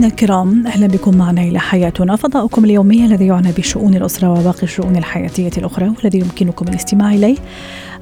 مستمعينا 0.00 0.20
الكرام 0.20 0.66
أهلا 0.66 0.86
بكم 0.86 1.16
معنا 1.16 1.42
إلى 1.42 1.58
حياتنا. 1.58 2.16
فضاؤكم 2.16 2.64
اليومي 2.64 3.04
الذي 3.04 3.26
يعنى 3.26 3.52
بشؤون 3.52 3.94
الأسرة 3.94 4.30
وباقي 4.30 4.62
الشؤون 4.62 4.96
الحياتية 4.96 5.50
الأخرى 5.58 5.88
والذي 5.88 6.18
يمكنكم 6.18 6.68
الاستماع 6.68 7.14
إليه 7.14 7.36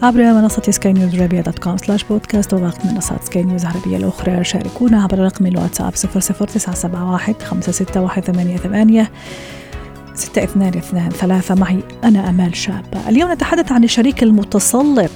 عبر 0.02 0.32
منصة 0.32 0.62
سكاي 0.70 0.92
نيوز 0.92 1.20
عربيه 1.20 1.40
dot 1.40 1.58
com 1.58 1.76
slash 1.76 2.04
بودكاست 2.04 2.54
وباقي 2.54 2.88
منصات 2.92 3.24
سكاي 3.24 3.42
نيوز 3.42 3.64
العربيه 3.64 3.96
الأخرى. 3.96 4.44
شاركونا 4.44 5.02
عبر 5.02 5.18
رقم 5.18 5.46
الواتساب 5.46 5.92
00971 5.92 7.34
561 7.44 9.06
ستة 10.14 10.44
اثنان 10.44 10.68
اثنان 10.68 11.10
ثلاثة. 11.10 11.54
معي 11.54 11.80
أنا 12.04 12.28
أمال 12.28 12.56
شابة 12.56 13.08
اليوم 13.08 13.32
نتحدث 13.32 13.72
عن 13.72 13.84
الشريك 13.84 14.22
المتسلط 14.22 15.10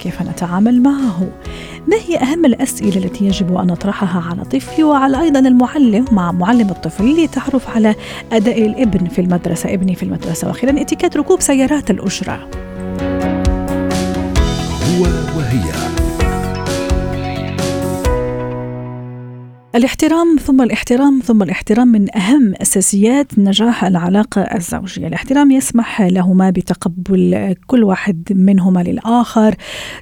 كيف 0.00 0.22
نتعامل 0.22 0.82
معه؟ 0.82 1.28
ما 1.92 1.98
هي 1.98 2.16
أهم 2.16 2.44
الأسئلة 2.44 2.96
التي 2.96 3.24
يجب 3.24 3.56
أن 3.56 3.66
نطرحها 3.66 4.30
على 4.30 4.44
طفلي 4.44 4.84
وعلى 4.84 5.20
أيضا 5.20 5.40
المعلم 5.40 6.04
مع 6.12 6.32
معلم 6.32 6.70
الطفل 6.70 7.24
لتعرف 7.24 7.68
على 7.68 7.94
أداء 8.32 8.66
الابن 8.66 9.06
في 9.06 9.20
المدرسة 9.20 9.74
ابني 9.74 9.94
في 9.94 10.02
المدرسة. 10.02 10.48
وأخيرا 10.48 10.80
اتكات 10.80 11.16
ركوب 11.16 11.40
سيارات 11.40 11.90
الأجرة 11.90 12.50
الاحترام 19.74 20.36
ثم 20.36 20.62
الاحترام 20.62 21.20
ثم 21.24 21.42
الاحترام 21.42 21.88
من 21.88 22.16
أهم 22.16 22.54
أساسيات 22.62 23.38
نجاح 23.38 23.84
العلاقة 23.84 24.40
الزوجية، 24.40 25.06
الاحترام 25.06 25.50
يسمح 25.50 26.02
لهما 26.02 26.50
بتقبل 26.50 27.54
كل 27.66 27.84
واحد 27.84 28.22
منهما 28.30 28.80
للآخر، 28.80 29.54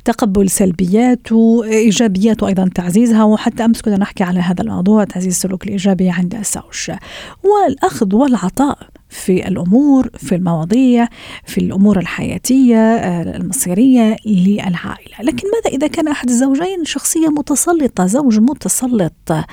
تقبل 0.04 0.50
سلبياته، 0.50 1.64
إيجابياته 1.64 2.48
أيضا 2.48 2.70
تعزيزها 2.74 3.24
وحتى 3.24 3.64
أمس 3.64 3.82
كنا 3.82 3.96
نحكي 3.96 4.24
على 4.24 4.40
هذا 4.40 4.62
الموضوع 4.62 5.04
تعزيز 5.04 5.32
السلوك 5.32 5.64
الإيجابي 5.64 6.10
عند 6.10 6.34
الزوج. 6.34 6.96
والأخذ 7.44 8.14
والعطاء 8.14 8.78
في 9.10 9.48
الأمور 9.48 10.10
في 10.16 10.34
المواضيع 10.34 11.08
في 11.44 11.58
الأمور 11.58 11.98
الحياتية 11.98 12.76
آه، 12.76 13.36
المصيرية 13.36 14.16
للعائلة، 14.26 15.16
لكن 15.20 15.48
ماذا 15.54 15.76
إذا 15.76 15.86
كان 15.86 16.08
أحد 16.08 16.28
الزوجين 16.28 16.84
شخصية 16.84 17.28
متسلطة، 17.28 18.06
زوج 18.06 18.38
متسلط 18.38 19.12
آه، 19.30 19.44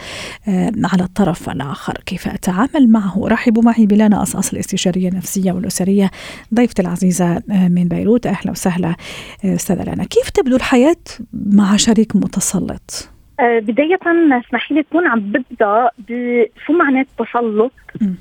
على 0.84 1.04
الطرف 1.04 1.50
الآخر، 1.50 2.02
كيف 2.06 2.28
أتعامل 2.28 2.90
معه؟ 2.90 3.28
رحبوا 3.28 3.64
معي 3.64 3.86
بلانا 3.86 4.24
أصاص 4.24 4.54
الاستشارية 4.54 5.10
النفسية 5.10 5.52
والأسرية 5.52 6.12
ضيفتي 6.54 6.82
العزيزة 6.82 7.36
آه، 7.36 7.68
من 7.68 7.88
بيروت، 7.88 8.28
أهلا 8.28 8.52
وسهلا 8.52 8.96
أستاذة 9.46 9.84
لانا، 9.84 10.04
كيف 10.04 10.30
تبدو 10.30 10.56
الحياة 10.56 10.98
مع 11.34 11.76
شريك 11.76 12.16
متسلط؟ 12.16 13.17
آه، 13.40 13.60
بداية 13.60 14.00
اسمحي 14.32 14.76
لي 14.76 14.84
تكون 14.84 15.08
عم 15.08 15.20
ببدأ 15.20 15.90
بشو 15.98 16.74
معناه 16.74 17.02
التسلط 17.02 17.72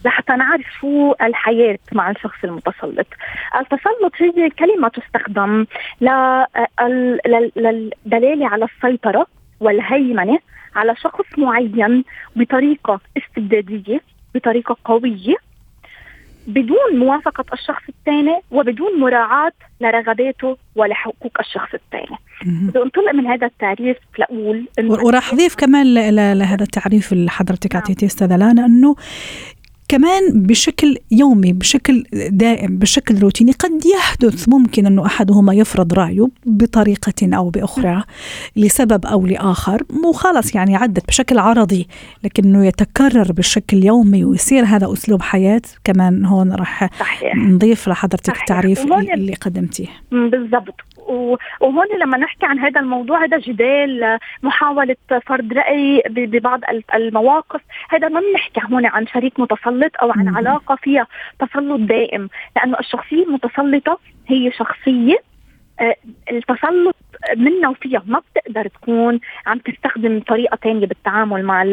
لحتى 0.04 0.32
نعرف 0.32 0.66
شو 0.80 1.14
الحياة 1.22 1.78
مع 1.92 2.10
الشخص 2.10 2.44
المتسلط. 2.44 3.06
التسلط 3.60 4.12
هي 4.18 4.50
كلمة 4.50 4.88
تستخدم 4.88 5.66
للدلالة 7.56 8.48
على 8.48 8.64
السيطرة 8.64 9.26
والهيمنة 9.60 10.38
على 10.76 10.96
شخص 10.96 11.38
معين 11.38 12.04
بطريقة 12.36 13.00
استبدادية 13.16 14.00
بطريقة 14.34 14.76
قوية 14.84 15.36
بدون 16.46 16.98
موافقة 16.98 17.44
الشخص 17.52 17.82
الثاني 17.88 18.40
وبدون 18.50 19.00
مراعاة 19.00 19.52
لرغباته 19.80 20.56
ولحقوق 20.76 21.32
الشخص 21.40 21.74
الثاني 21.74 22.16
بدي 22.46 22.78
أنطلق 22.78 23.14
من 23.14 23.26
هذا 23.26 23.46
التعريف 23.46 23.96
لأقول 24.18 24.66
وراح 24.84 25.32
اضيف 25.32 25.54
كمان 25.54 25.94
لهذا 26.14 26.62
التعريف 26.62 27.12
اللي 27.12 27.30
حضرتك 27.30 27.74
نعم. 27.74 27.82
أعطيتيه 27.82 28.06
أستاذة 28.06 28.36
لانا 28.36 28.66
إنه 28.66 28.96
كمان 29.88 30.42
بشكل 30.42 30.96
يومي 31.10 31.52
بشكل 31.52 32.04
دائم 32.30 32.78
بشكل 32.78 33.18
روتيني 33.18 33.52
قد 33.52 33.86
يحدث 33.96 34.48
ممكن 34.48 34.86
أنه 34.86 35.06
أحدهما 35.06 35.54
يفرض 35.54 35.92
رأيه 35.92 36.28
بطريقة 36.46 37.36
أو 37.36 37.50
بأخرى 37.50 38.02
لسبب 38.56 39.06
أو 39.06 39.26
لآخر. 39.26 39.82
مو 39.90 40.12
خلص 40.12 40.54
يعني 40.54 40.76
عدت 40.76 41.08
بشكل 41.08 41.38
عرضي 41.38 41.88
لكنه 42.24 42.66
يتكرر 42.66 43.32
بشكل 43.32 43.84
يومي 43.84 44.24
ويصير 44.24 44.64
هذا 44.64 44.92
أسلوب 44.92 45.22
حياة. 45.22 45.62
كمان 45.84 46.24
هون 46.24 46.52
راح 46.52 46.90
نضيف 47.36 47.88
لحضرتك 47.88 48.40
التعريف 48.40 48.86
اللي 49.14 49.34
قدمتيه. 49.34 49.88
بالضبط. 50.10 50.74
وهون 51.06 51.86
لما 52.00 52.18
نحكي 52.18 52.46
عن 52.46 52.58
هذا 52.58 52.80
الموضوع 52.80 53.24
هذا 53.24 53.38
جدال 53.38 54.18
محاولة 54.42 54.96
فرض 55.26 55.52
رأي 55.52 56.02
ببعض 56.08 56.60
المواقف 56.94 57.60
هذا 57.88 58.08
ما 58.08 58.20
بنحكي 58.20 58.60
هون 58.72 58.86
عن 58.86 59.06
شريك 59.06 59.40
متسلط 59.40 59.92
أو 60.02 60.10
عن 60.10 60.36
علاقة 60.36 60.76
فيها 60.76 61.06
تسلط 61.38 61.80
دائم 61.80 62.28
لأنه 62.56 62.78
الشخصية 62.80 63.24
المتسلطة 63.24 63.98
هي 64.26 64.52
شخصية 64.52 65.18
التسلط 66.32 66.96
منا 67.36 67.68
وفيها 67.68 68.02
ما 68.06 68.20
بتقدر 68.30 68.68
تكون 68.68 69.20
عم 69.46 69.58
تستخدم 69.58 70.20
طريقة 70.28 70.58
ثانية 70.64 70.86
بالتعامل 70.86 71.44
مع 71.44 71.64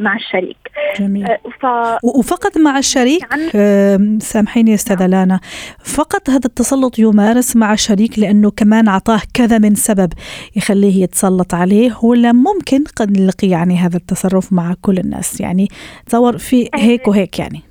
مع 0.00 0.16
الشريك. 0.16 0.56
جميل. 0.98 1.26
آه، 1.26 1.38
ف... 1.60 1.66
وفقط 2.04 2.58
مع 2.58 2.78
الشريك 2.78 3.22
يعني... 3.54 4.20
سامحيني 4.20 4.74
أستاذة 4.74 5.06
لانا 5.06 5.40
فقط 5.84 6.30
هذا 6.30 6.46
التسلط 6.46 6.98
يمارس 6.98 7.56
مع 7.56 7.72
الشريك 7.72 8.18
لأنه 8.18 8.50
كمان 8.50 8.88
أعطاه 8.88 9.20
كذا 9.34 9.58
من 9.58 9.74
سبب 9.74 10.12
يخليه 10.56 11.02
يتسلط 11.02 11.54
عليه 11.54 11.92
ولا 12.02 12.32
ممكن 12.32 12.84
قد 12.96 13.20
نلقي 13.20 13.48
يعني 13.48 13.76
هذا 13.76 13.96
التصرف 13.96 14.52
مع 14.52 14.74
كل 14.82 14.98
الناس. 14.98 15.40
يعني 15.40 15.68
تصور 16.06 16.38
في 16.38 16.68
هيك 16.74 17.08
وهيك 17.08 17.38
يعني. 17.38 17.62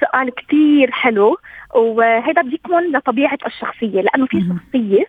سؤال 0.00 0.30
كثير 0.34 0.90
حلو. 0.90 1.36
وهذا 1.74 2.42
بيكمن 2.42 2.92
لطبيعة 2.92 3.38
الشخصية 3.46 4.00
لأنه 4.00 4.26
في 4.26 4.40
شخصية 4.40 5.04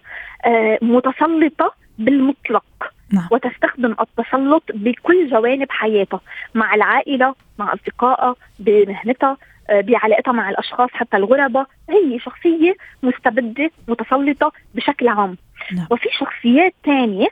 آه، 0.45 0.79
متسلطة 0.81 1.73
بالمطلق 1.99 2.65
نعم. 3.13 3.27
وتستخدم 3.31 3.95
التسلط 3.99 4.63
بكل 4.73 5.29
جوانب 5.29 5.71
حياتها 5.71 6.19
مع 6.55 6.75
العائلة 6.75 7.35
مع 7.59 7.73
أصدقائها 7.73 8.35
بمهنتها 8.59 9.37
آه، 9.69 9.81
بعلاقتها 9.81 10.31
مع 10.31 10.49
الأشخاص 10.49 10.89
حتى 10.93 11.17
الغرباء 11.17 11.67
هي 11.89 12.19
شخصية 12.19 12.75
مستبدة 13.03 13.71
متسلطة 13.87 14.51
بشكل 14.75 15.07
عام 15.07 15.37
نعم. 15.75 15.87
وفي 15.91 16.09
شخصيات 16.19 16.73
ثانية 16.85 17.27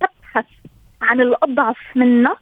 تبحث 0.00 0.46
عن 1.02 1.20
الأضعف 1.20 1.78
منها 1.94 2.36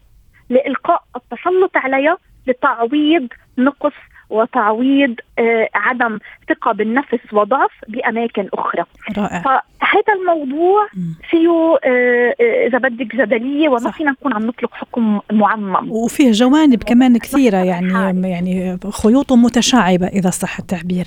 لإلقاء 0.50 1.02
التسلط 1.16 1.76
عليها 1.76 2.18
لتعويض 2.46 3.28
نقص 3.58 3.92
وتعويض 4.30 5.14
آه، 5.38 5.68
عدم 5.74 6.18
ثقة 6.48 6.72
بالنفس 6.72 7.32
وضعف 7.32 7.70
بأماكن 7.88 8.48
أخرى. 8.54 8.84
رائع. 9.18 9.40
فهذا 9.40 10.12
الموضوع 10.20 10.86
فيه 11.30 11.48
آه، 11.48 12.34
آه، 12.40 12.66
إذا 12.66 12.78
بدك 12.78 13.16
جدلية 13.16 13.68
وما 13.68 13.90
فينا 13.90 14.10
نكون 14.10 14.32
عم 14.32 14.46
نطلق 14.46 14.74
حكم 14.74 15.20
معمم. 15.32 15.92
وفيه 15.92 16.30
جوانب 16.30 16.82
كمان 16.82 17.18
كثيرة 17.18 17.56
يعني 17.56 18.28
يعني 18.28 18.78
خيوط 18.90 19.32
متشعبة 19.32 20.06
إذا 20.06 20.30
صح 20.30 20.58
التعبير. 20.58 21.06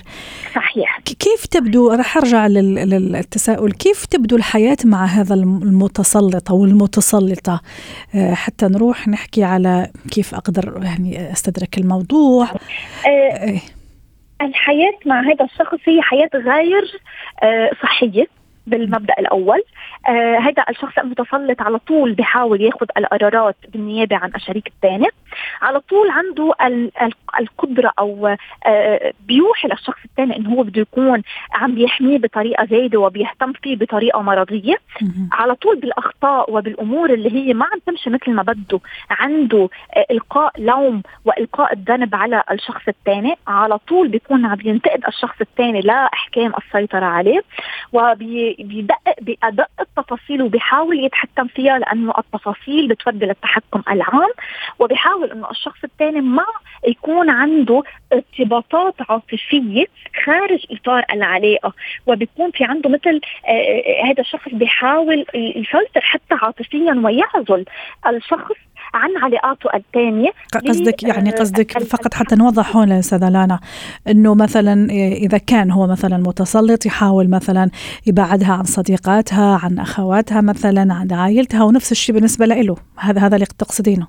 صحيح. 0.54 1.00
كيف 1.00 1.46
تبدو 1.46 1.90
رح 1.90 2.16
أرجع 2.16 2.46
للتساؤل 2.46 3.72
كيف 3.72 4.06
تبدو 4.06 4.36
الحياة 4.36 4.76
مع 4.84 5.04
هذا 5.04 5.34
المتسلط 5.34 6.50
أو 6.50 6.64
المتسلطة 6.64 7.60
حتى 8.32 8.66
نروح 8.66 9.08
نحكي 9.08 9.44
على 9.44 9.90
كيف 10.10 10.34
أقدر 10.34 10.80
يعني 10.82 11.32
أستدرك 11.32 11.78
الموضوع. 11.78 12.48
إيه. 13.12 13.60
الحياة 14.40 14.98
مع 15.06 15.20
هذا 15.20 15.44
الشخص 15.44 15.78
هي 15.84 16.02
حياة 16.02 16.30
غير 16.34 17.00
آه، 17.42 17.70
صحية 17.82 18.26
بالمبدأ 18.66 19.14
الأول 19.18 19.62
آه 20.08 20.38
هذا 20.38 20.64
الشخص 20.68 20.98
المتسلط 20.98 21.62
على 21.62 21.78
طول 21.78 22.12
بيحاول 22.12 22.60
ياخذ 22.60 22.86
القرارات 22.96 23.56
بالنيابة 23.68 24.16
عن 24.16 24.32
الشريك 24.34 24.66
الثاني 24.66 25.06
على 25.62 25.80
طول 25.80 26.10
عنده 26.10 26.54
القدرة 27.40 27.92
أو 27.98 28.36
آه 28.66 29.12
بيوحي 29.26 29.68
للشخص 29.68 29.98
الثاني 30.04 30.36
انه 30.36 30.50
هو 30.54 30.62
بده 30.62 30.80
يكون 30.80 31.22
عم 31.54 31.74
بيحميه 31.74 32.18
بطريقة 32.18 32.64
زايدة 32.64 32.98
وبيهتم 33.00 33.52
فيه 33.52 33.76
بطريقة 33.76 34.22
مرضية. 34.22 34.76
على 35.32 35.54
طول 35.54 35.80
بالأخطاء 35.80 36.52
وبالأمور 36.52 37.12
اللي 37.12 37.32
هي 37.32 37.54
ما 37.54 37.64
عم 37.64 37.78
تمشي 37.86 38.10
مثل 38.10 38.30
ما 38.32 38.42
بده 38.42 38.80
عنده 39.10 39.68
آه 39.96 40.06
إلقاء 40.10 40.52
لوم 40.58 41.02
وإلقاء 41.24 41.72
الذنب 41.72 42.14
على 42.14 42.42
الشخص 42.50 42.88
الثاني. 42.88 43.34
على 43.46 43.78
طول 43.78 44.08
بيكون 44.08 44.46
عم 44.46 44.58
ينتقد 44.64 45.04
الشخص 45.08 45.40
الثاني 45.40 45.80
لا 45.80 46.10
إحكام 46.14 46.52
السيطرة 46.58 47.04
عليه. 47.04 47.42
وبيدقق 47.92 49.14
بادق 49.20 49.66
التفاصيل 49.80 50.42
وبيحاول 50.42 51.04
يتحكم 51.04 51.46
فيها 51.46 51.78
لأنه 51.78 52.12
التفاصيل 52.18 52.88
بتودي 52.88 53.26
للتحكم 53.26 53.82
العام. 53.90 54.30
وبيحاول 54.78 55.30
إنه 55.30 55.50
الشخص 55.50 55.84
الثاني 55.84 56.20
ما 56.20 56.44
يكون 56.88 57.21
عنده 57.30 57.82
ارتباطات 58.12 58.94
عاطفية 59.08 59.86
خارج 60.24 60.66
إطار 60.70 61.04
العلاقة 61.12 61.72
وبيكون 62.06 62.50
في 62.50 62.64
عنده 62.64 62.90
مثل 62.90 63.20
آه, 63.46 63.50
آه، 63.50 64.04
هذا 64.04 64.20
الشخص 64.20 64.48
بيحاول 64.52 65.26
يسيطر 65.34 66.00
حتى 66.00 66.34
عاطفيا 66.42 67.02
ويعزل 67.04 67.64
الشخص 68.06 68.56
عن 68.94 69.16
علاقاته 69.16 69.70
الثانية 69.74 70.30
قصدك 70.68 71.02
يعني 71.02 71.30
قصدك 71.30 71.78
فقط 71.78 72.14
حتى 72.14 72.36
نوضح 72.36 72.76
هون 72.76 72.92
استاذه 72.92 73.28
لانا 73.28 73.60
إنه 74.08 74.34
مثلا 74.34 74.90
إذا 75.12 75.38
كان 75.38 75.70
هو 75.70 75.86
مثلا 75.86 76.16
متسلط 76.16 76.86
يحاول 76.86 77.30
مثلا 77.30 77.70
يبعدها 78.06 78.52
عن 78.52 78.64
صديقاتها 78.64 79.60
عن 79.62 79.78
أخواتها 79.78 80.40
مثلا 80.40 80.94
عن 80.94 81.12
عائلتها 81.12 81.64
ونفس 81.64 81.92
الشيء 81.92 82.14
بالنسبة 82.14 82.46
له. 82.46 82.76
هذا 82.98 83.20
هذا 83.20 83.34
اللي 83.34 83.46
تقصدينه. 83.46 84.06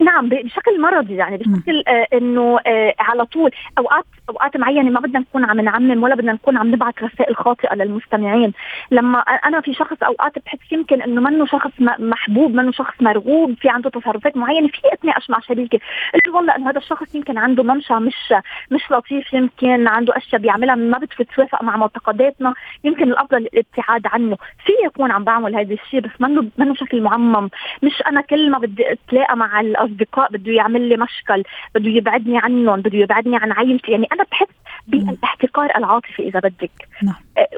نعم 0.00 0.28
بشكل 0.28 0.80
مرضي 0.80 1.14
يعني 1.14 1.36
بشكل 1.36 1.82
آه 1.88 2.06
إنه 2.12 2.58
آه 2.66 2.94
على 2.98 3.24
طول. 3.24 3.50
أوقات 3.78 4.04
أوقات 4.28 4.56
معينة 4.56 4.90
ما 4.90 5.00
بدنا 5.00 5.18
نكون 5.18 5.44
عم 5.44 5.60
نعمم 5.60 6.02
ولا 6.02 6.14
بدنا 6.14 6.32
نكون 6.32 6.56
عم 6.56 6.66
نبعث 6.70 7.02
رسائل 7.02 7.36
خاطئة 7.36 7.74
للمستمعين. 7.74 8.52
لما 8.90 9.18
أنا 9.18 9.60
في 9.60 9.74
شخص 9.74 10.02
أوقات 10.02 10.38
بحس 10.38 10.72
يمكن 10.72 11.02
إنه 11.02 11.20
منه 11.20 11.46
شخص 11.46 11.70
محبوب 11.98 12.54
منه 12.54 12.72
شخص 12.72 12.94
مرغوب 13.00 13.54
في 13.60 13.68
عنده 13.68 13.90
تصرفات 13.90 14.36
معينة 14.36 14.68
في 14.68 14.80
اتناقش 14.92 15.30
مع 15.30 15.40
شريكي 15.40 15.78
قلت 16.14 16.28
والله 16.28 16.56
إنه 16.56 16.70
هذا 16.70 16.78
الشخص 16.78 17.14
يمكن 17.14 17.38
عنده 17.38 17.62
ممشى 17.62 17.94
مش 17.94 18.34
مش 18.70 18.90
لطيف 18.90 19.32
يمكن 19.32 19.88
عنده 19.88 20.16
أشياء 20.16 20.40
بيعملها 20.40 20.74
ما 20.74 20.98
بتتوافق 20.98 21.62
مع 21.62 21.76
معتقداتنا 21.76 22.54
يمكن 22.84 23.02
الأفضل 23.10 23.36
الابتعاد 23.36 24.06
عنه. 24.06 24.36
في 24.36 24.72
يكون 24.86 25.10
عم 25.10 25.24
بعمل 25.24 25.56
هذا 25.56 25.74
الشيء 25.74 26.00
بس 26.00 26.10
منه 26.20 26.44
منه 26.58 26.72
بشكل 26.72 27.02
معمم. 27.02 27.48
مش 27.82 28.02
أنا 28.06 28.20
كل 28.20 28.50
ما 28.50 28.58
بدي 28.58 28.92
أتلاقى 28.92 29.36
مع 29.36 29.60
الاصدقاء 29.86 30.32
بده 30.32 30.52
يعمل 30.52 30.88
لي 30.88 30.96
مشكل 30.96 31.42
بده 31.74 31.90
يبعدني 31.90 32.38
عنهم 32.38 32.80
بده 32.80 32.98
يبعدني 32.98 33.36
عن 33.36 33.52
عائلتي 33.52 33.92
يعني 33.92 34.08
أنا 34.12 34.24
بحس 34.30 34.48
بالاحتكار 34.88 35.76
العاطفي 35.76 36.22
إذا 36.22 36.40
بدك 36.40 36.88
نعم. 37.02 37.14
أه، 37.38 37.48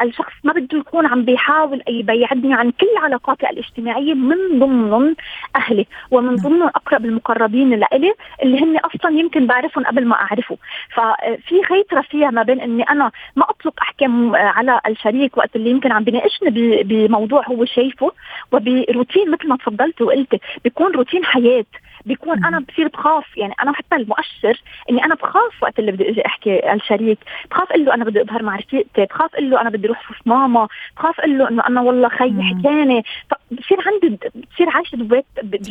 والشخص 0.00 0.32
ما 0.44 0.52
بده 0.52 0.78
يكون 0.78 1.06
عم 1.06 1.24
بيحاول 1.24 1.82
يبعدني 1.88 2.54
عن 2.54 2.70
كل 2.70 2.86
علاقاتي 3.02 3.50
الاجتماعية 3.50 4.14
من 4.14 4.36
ضمنهم 4.58 5.16
أهلي 5.56 5.86
ومن 6.10 6.26
نعم. 6.26 6.36
ضمنهم 6.36 6.68
أقرب 6.68 7.04
المقربين 7.04 7.70
لإلي 7.70 8.14
اللي 8.42 8.58
هن 8.62 8.76
أصلا 8.76 9.18
يمكن 9.18 9.46
بعرفهم 9.46 9.84
قبل 9.84 10.06
ما 10.06 10.14
أعرفه 10.14 10.56
ففي 10.94 11.62
خيط 11.68 11.94
رفيع 11.94 12.30
ما 12.30 12.42
بين 12.42 12.60
إني 12.60 12.82
أنا 12.82 13.10
ما 13.36 13.50
أطلق 13.50 13.74
احكام 13.82 14.36
على 14.36 14.80
الشريك 14.86 15.36
وقت 15.36 15.56
اللي 15.56 15.70
يمكن 15.70 15.92
عم 15.92 16.04
بيناقشني 16.04 16.50
بموضوع 16.82 17.48
هو 17.48 17.64
شايفه 17.64 18.12
وبروتين 18.52 19.30
مثل 19.30 19.48
ما 19.48 19.56
تفضلت 19.56 20.02
وقلتي 20.02 20.40
بيكون 20.64 20.92
روتين 20.92 21.24
حياة 21.24 21.64
بيكون 22.06 22.44
أنا 22.44 22.64
بصير 22.68 22.88
بخاف 22.88 23.36
يعني 23.36 23.54
أنا 23.62 23.72
حتى 23.72 23.96
المؤشر 23.96 24.62
إني 24.90 25.04
أنا 25.04 25.14
بخاف 25.14 25.62
وقت 25.62 25.78
اللي 25.78 25.92
بدي 25.92 26.10
إجي 26.10 26.26
أحكي 26.26 26.72
الشريك 26.72 27.18
بخاف 27.50 27.70
أقول 27.70 27.84
له 27.84 27.94
أنا 27.94 28.04
بدي 28.04 28.22
اظهر 28.22 28.42
مع 28.42 28.56
رفيقتي 28.56 29.04
بخاف 29.04 29.34
أقول 29.34 29.50
له 29.50 29.60
أنا 29.60 29.70
بدي 29.70 29.86
أروح 29.86 30.08
شوف 30.08 30.16
ماما 30.26 30.68
بخاف 30.96 31.20
أقول 31.20 31.38
له 31.38 31.48
إنه 31.48 31.66
أنا 31.68 31.80
والله 31.80 32.08
خيي 32.08 32.42
حكاني 32.42 33.04
بصير 33.50 33.78
عندي 33.86 34.18
بصير 34.54 34.68
عايشة 34.70 34.96
جوات 34.96 35.24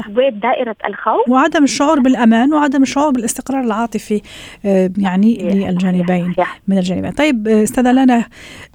جوات 0.09 0.33
دائرة 0.33 0.75
الخوف. 0.85 1.29
وعدم 1.29 1.63
الشعور 1.63 1.99
بالأمان 1.99 2.53
وعدم 2.53 2.81
الشعور 2.81 3.11
بالاستقرار 3.11 3.63
العاطفي 3.63 4.21
آه، 4.65 4.89
يعني 4.97 5.37
للجانبين 5.53 6.35
من 6.67 6.77
الجانبين. 6.77 7.11
طيب 7.11 7.47
آه، 7.47 7.63
أستاذة 7.63 7.91
لنا 7.91 8.25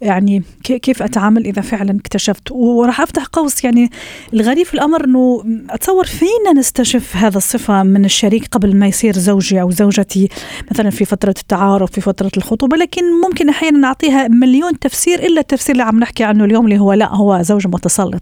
يعني 0.03 0.43
كيف 0.65 1.03
أتعامل 1.03 1.45
إذا 1.45 1.63
فعلا 1.63 1.99
اكتشفت؟ 2.01 2.53
وراح 2.53 3.01
أفتح 3.01 3.25
قوس 3.25 3.65
يعني 3.65 3.91
الغريب 4.35 4.67
في 4.67 4.75
الأمر 4.75 5.05
إنه 5.05 5.45
أتصور 5.71 6.05
فينا 6.05 6.53
نستشف 6.57 7.17
هذا 7.17 7.39
الصفة 7.49 7.83
من 7.83 8.05
الشريك 8.05 8.47
قبل 8.47 8.77
ما 8.77 8.87
يصير 8.87 9.13
زوجي 9.13 9.61
أو 9.61 9.71
زوجتي 9.71 10.29
مثلا 10.71 10.91
في 10.91 11.05
فترة 11.05 11.35
التعارف 11.41 11.91
في 11.91 12.01
فترة 12.01 12.31
الخطوبة 12.37 12.77
لكن 12.77 13.03
ممكن 13.25 13.49
أحيانا 13.49 13.79
نعطيها 13.79 14.29
مليون 14.29 14.79
تفسير 14.79 15.19
إلا 15.19 15.41
التفسير 15.41 15.73
اللي 15.73 15.83
عم 15.83 15.99
نحكي 15.99 16.25
عنه 16.25 16.45
اليوم 16.45 16.65
اللي 16.65 16.79
هو 16.79 16.93
لا 16.93 17.15
هو 17.15 17.43
زوج 17.43 17.67
متسلط. 17.67 18.21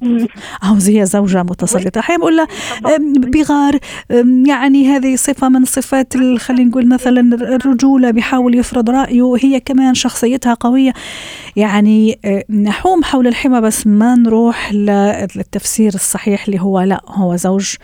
أو 0.64 0.74
هي 0.86 1.06
زوجة 1.06 1.42
متسلطة. 1.42 1.98
أحيانا 1.98 2.20
بقول 2.20 2.36
لها 2.36 2.46
بغار 3.16 3.78
يعني 4.46 4.88
هذه 4.88 5.16
صفة 5.16 5.48
من 5.48 5.64
صفات 5.64 6.14
خلينا 6.38 6.64
نقول 6.70 6.88
مثلا 6.88 7.20
الرجولة 7.34 8.10
بيحاول 8.10 8.54
يفرض 8.54 8.90
رأيه 8.90 9.34
هي 9.40 9.60
كمان 9.60 9.94
شخصيتها 9.94 10.54
قوية. 10.54 10.92
يعني 11.56 12.18
نحوم 12.50 13.04
حول 13.04 13.26
الحمى 13.26 13.60
بس 13.60 13.86
ما 13.86 14.14
نروح 14.14 14.72
للتفسير 14.72 15.94
الصحيح 15.94 16.44
اللي 16.44 16.60
هو 16.60 16.80
لا 16.80 17.00
هو 17.08 17.36
زوج 17.36 17.74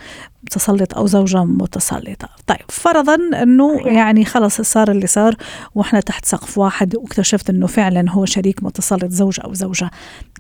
متسلط 0.43 0.95
أو 0.95 1.07
زوجة 1.07 1.45
متسلطة. 1.45 2.29
طيب 2.47 2.65
فرضا 2.69 3.15
إنه 3.15 3.81
يعني 3.85 4.25
خلص 4.25 4.61
صار 4.61 4.91
اللي 4.91 5.07
صار 5.07 5.37
وإحنا 5.75 6.01
تحت 6.01 6.25
سقف 6.25 6.59
واحد 6.59 6.97
واكتشفت 6.97 7.51
إنه 7.51 7.67
فعلا 7.67 8.11
هو 8.11 8.25
شريك 8.25 8.63
متسلط 8.63 9.11
زوج 9.11 9.41
أو 9.45 9.55
زوجة 9.55 9.91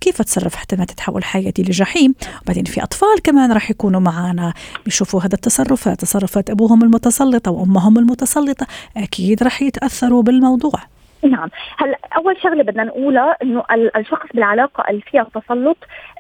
كيف 0.00 0.20
اتصرف 0.20 0.54
حتى 0.54 0.76
ما 0.76 0.84
تتحول 0.84 1.24
حياتي 1.24 1.62
لجحيم؟ 1.62 2.14
وبعدين 2.42 2.64
في 2.64 2.82
أطفال 2.82 3.22
كمان 3.24 3.52
راح 3.52 3.70
يكونوا 3.70 4.00
معنا 4.00 4.54
بيشوفوا 4.84 5.20
هذا 5.20 5.34
التصرفات 5.34 6.00
تصرفات 6.00 6.50
أبوهم 6.50 6.82
المتسلطة 6.82 7.50
وأمهم 7.50 7.98
المتسلطة 7.98 8.66
أكيد 8.96 9.42
راح 9.42 9.62
يتأثروا 9.62 10.22
بالموضوع. 10.22 10.91
نعم. 11.24 11.48
هلا 11.78 11.98
أول 12.16 12.36
شغلة 12.42 12.62
بدنا 12.62 12.84
نقولها 12.84 13.36
إنه 13.42 13.64
الشخص 13.96 14.26
بالعلاقة 14.34 14.84
اللي 14.90 15.00
فيها 15.00 15.26
تسلط 15.34 15.76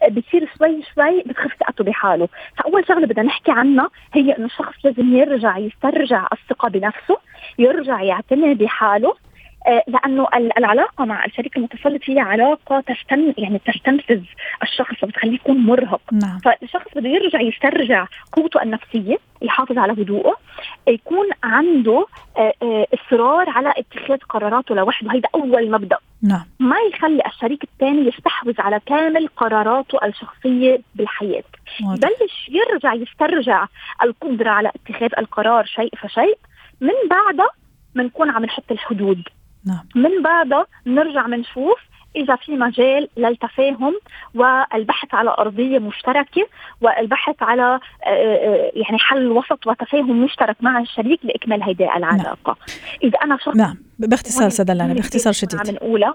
بتصير 0.08 0.50
شوي 0.58 0.82
شوي 0.94 1.22
بتخف 1.26 1.52
ثقته 1.60 1.84
بحاله. 1.84 2.28
فأول 2.56 2.88
شغلة 2.88 3.06
بدنا 3.06 3.22
نحكي 3.22 3.50
عنها 3.50 3.90
هي 4.12 4.36
إنه 4.36 4.46
الشخص 4.46 4.74
لازم 4.84 5.16
يرجع 5.16 5.58
يسترجع 5.58 6.26
الثقة 6.32 6.68
بنفسه 6.68 7.16
يرجع 7.58 8.02
يعتني 8.02 8.54
بحاله 8.54 9.14
لأنه 9.88 10.26
العلاقة 10.58 11.04
مع 11.04 11.24
الشريك 11.24 11.56
المتسلط 11.56 12.02
هي 12.04 12.20
علاقة 12.20 12.80
تستن 12.80 13.34
يعني 13.38 13.58
تستنفذ 13.58 14.20
الشخص 14.62 15.04
وبتخليه 15.04 15.34
يكون 15.34 15.56
مرهق. 15.56 16.00
نعم. 16.12 16.38
فالشخص 16.38 16.86
بده 16.96 17.08
يرجع 17.08 17.40
يسترجع 17.40 18.06
قوته 18.32 18.62
النفسية 18.62 19.18
يحافظ 19.42 19.78
على 19.78 19.92
هدوءه 19.92 20.36
يكون 20.88 21.26
عنده 21.44 22.06
آه، 22.36 22.52
آه، 22.62 22.86
إصرار 22.94 23.50
على 23.50 23.74
اتخاذ 23.76 24.18
قراراته 24.18 24.74
لوحده. 24.74 25.12
هيدا 25.12 25.28
أول 25.34 25.70
مبدأ. 25.70 25.96
نعم. 26.22 26.44
ما 26.60 26.76
يخلي 26.92 27.22
الشريك 27.26 27.64
الثاني 27.64 28.08
يستحوذ 28.08 28.54
على 28.58 28.80
كامل 28.86 29.28
قراراته 29.36 29.98
الشخصية 30.04 30.80
بالحياة. 30.94 31.44
بلش 31.80 32.48
يرجع 32.48 32.94
يسترجع 32.94 33.66
القدرة 34.02 34.50
على 34.50 34.68
اتخاذ 34.68 35.10
القرار 35.18 35.64
شيء 35.64 35.90
فشيء. 35.96 36.38
من 36.80 37.08
بعدها 37.10 37.50
بنكون 37.94 38.30
عم 38.30 38.44
نحط 38.44 38.72
الحدود. 38.72 39.22
نعم. 39.66 39.84
من 39.94 40.22
بعدها 40.22 40.66
بنرجع 40.86 41.26
بنشوف 41.26 41.78
إذا 42.16 42.36
في 42.36 42.52
مجال 42.52 43.08
للتفاهم 43.16 43.94
والبحث 44.34 45.14
على 45.14 45.34
أرضية 45.38 45.78
مشتركة 45.78 46.46
والبحث 46.80 47.42
على 47.42 47.62
آه، 47.62 48.08
آه، 48.08 48.72
يعني 48.74 48.98
حل 48.98 49.28
وسط 49.28 49.66
وتفاهم 49.66 50.24
مشترك 50.24 50.56
مع 50.60 50.80
الشريك 50.80 51.20
لإكمال 51.24 51.62
هيدي 51.62 51.84
العلاقة 51.84 52.36
نعم. 52.46 52.56
إذا 53.02 53.18
أنا 53.24 53.36
شخص 53.36 53.56
نعم 53.56 53.76
باختصار 53.98 54.48
سدلانة 54.48 54.94
باختصار 54.94 55.32
شديد 55.32 55.60
عم 55.60 55.74
نقولها 55.74 56.14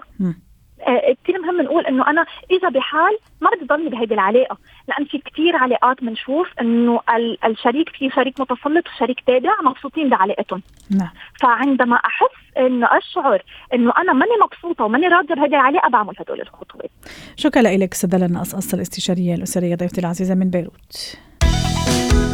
كثير 1.24 1.40
مهم 1.42 1.60
نقول 1.60 1.86
إنه 1.86 2.10
أنا 2.10 2.26
إذا 2.50 2.68
بحال 2.68 3.18
ما 3.40 3.50
بدي 3.50 3.64
ضلني 3.64 3.88
بهيدي 3.88 4.14
العلاقة 4.14 4.58
لأن 4.88 5.04
في 5.04 5.18
كثير 5.18 5.56
علاقات 5.56 6.04
بنشوف 6.04 6.48
إنه 6.60 7.00
الشريك 7.44 7.88
في 7.88 8.10
شريك 8.10 8.40
متسلط 8.40 8.84
وشريك 8.88 9.20
تابع 9.26 9.50
مبسوطين 9.64 10.08
بعلاقتهم. 10.08 10.62
نعم. 10.90 11.10
فعندما 11.40 11.96
أحس 11.96 12.58
إنه 12.58 12.86
أشعر 12.86 13.42
إنه 13.74 13.92
أنا 13.98 14.12
ماني 14.12 14.32
مبسوطة 14.44 14.84
وماني 14.84 15.08
راضية 15.08 15.34
بهيدي 15.34 15.56
العلاقة 15.56 15.88
بعمل 15.88 16.14
هدول 16.18 16.40
الخطوات. 16.40 16.90
شكرا 17.36 17.62
لك 17.62 17.94
سدلنا 17.94 18.40
قصقص 18.40 18.74
الاستشارية 18.74 19.34
الأسرية 19.34 19.74
ضيفتي 19.74 20.00
العزيزة 20.00 20.34
من 20.34 20.50
بيروت. 20.50 21.18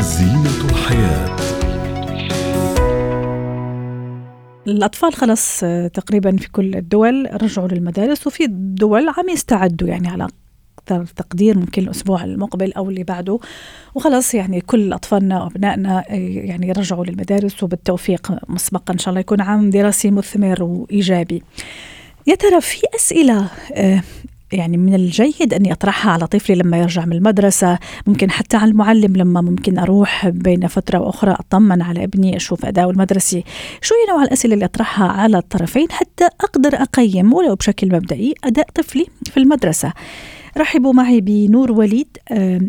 زينة 0.00 0.70
الحياة. 0.70 1.63
الأطفال 4.66 5.14
خلص 5.14 5.60
تقريبا 5.94 6.36
في 6.36 6.50
كل 6.50 6.74
الدول 6.74 7.28
رجعوا 7.42 7.68
للمدارس 7.68 8.26
وفي 8.26 8.46
دول 8.50 9.08
عم 9.08 9.28
يستعدوا 9.28 9.88
يعني 9.88 10.08
على 10.08 10.28
أكثر 10.78 11.06
تقدير 11.16 11.58
ممكن 11.58 11.82
الأسبوع 11.82 12.24
المقبل 12.24 12.72
أو 12.72 12.90
اللي 12.90 13.04
بعده. 13.04 13.38
وخلاص 13.94 14.34
يعني 14.34 14.60
كل 14.60 14.92
أطفالنا 14.92 15.42
وأبنائنا 15.42 16.04
يعني 16.10 16.72
رجعوا 16.72 17.04
للمدارس 17.04 17.62
وبالتوفيق 17.62 18.32
مسبقا 18.48 18.94
إن 18.94 18.98
شاء 18.98 19.08
الله 19.08 19.20
يكون 19.20 19.40
عام 19.40 19.70
دراسي 19.70 20.10
مثمر 20.10 20.62
وإيجابي. 20.62 21.42
يا 22.26 22.34
ترى 22.34 22.60
في 22.60 22.82
أسئلة 22.96 23.48
آه، 23.72 24.02
يعني 24.54 24.76
من 24.76 24.94
الجيد 24.94 25.54
أني 25.54 25.72
أطرحها 25.72 26.12
على 26.12 26.26
طفلي 26.26 26.56
لما 26.56 26.78
يرجع 26.78 27.04
من 27.04 27.12
المدرسة 27.12 27.78
ممكن 28.06 28.30
حتى 28.30 28.56
على 28.56 28.70
المعلم 28.70 29.16
لما 29.16 29.40
ممكن 29.40 29.78
أروح 29.78 30.28
بين 30.28 30.66
فترة 30.66 30.98
وأخرى 30.98 31.32
أطمن 31.32 31.82
على 31.82 32.04
ابني 32.04 32.36
أشوف 32.36 32.64
أداؤه 32.64 32.90
المدرسي 32.90 33.44
شو 33.80 33.94
هي 33.94 34.12
نوع 34.12 34.22
الأسئلة 34.22 34.54
اللي 34.54 34.64
أطرحها 34.64 35.08
على 35.08 35.38
الطرفين 35.38 35.86
حتى 35.90 36.24
أقدر 36.24 36.74
أقيم 36.74 37.34
ولو 37.34 37.54
بشكل 37.54 37.94
مبدئي 37.94 38.34
أداء 38.44 38.66
طفلي 38.74 39.06
في 39.24 39.36
المدرسة. 39.36 39.92
رحبوا 40.58 40.92
معي 40.92 41.20
بنور 41.20 41.72
وليد 41.72 42.18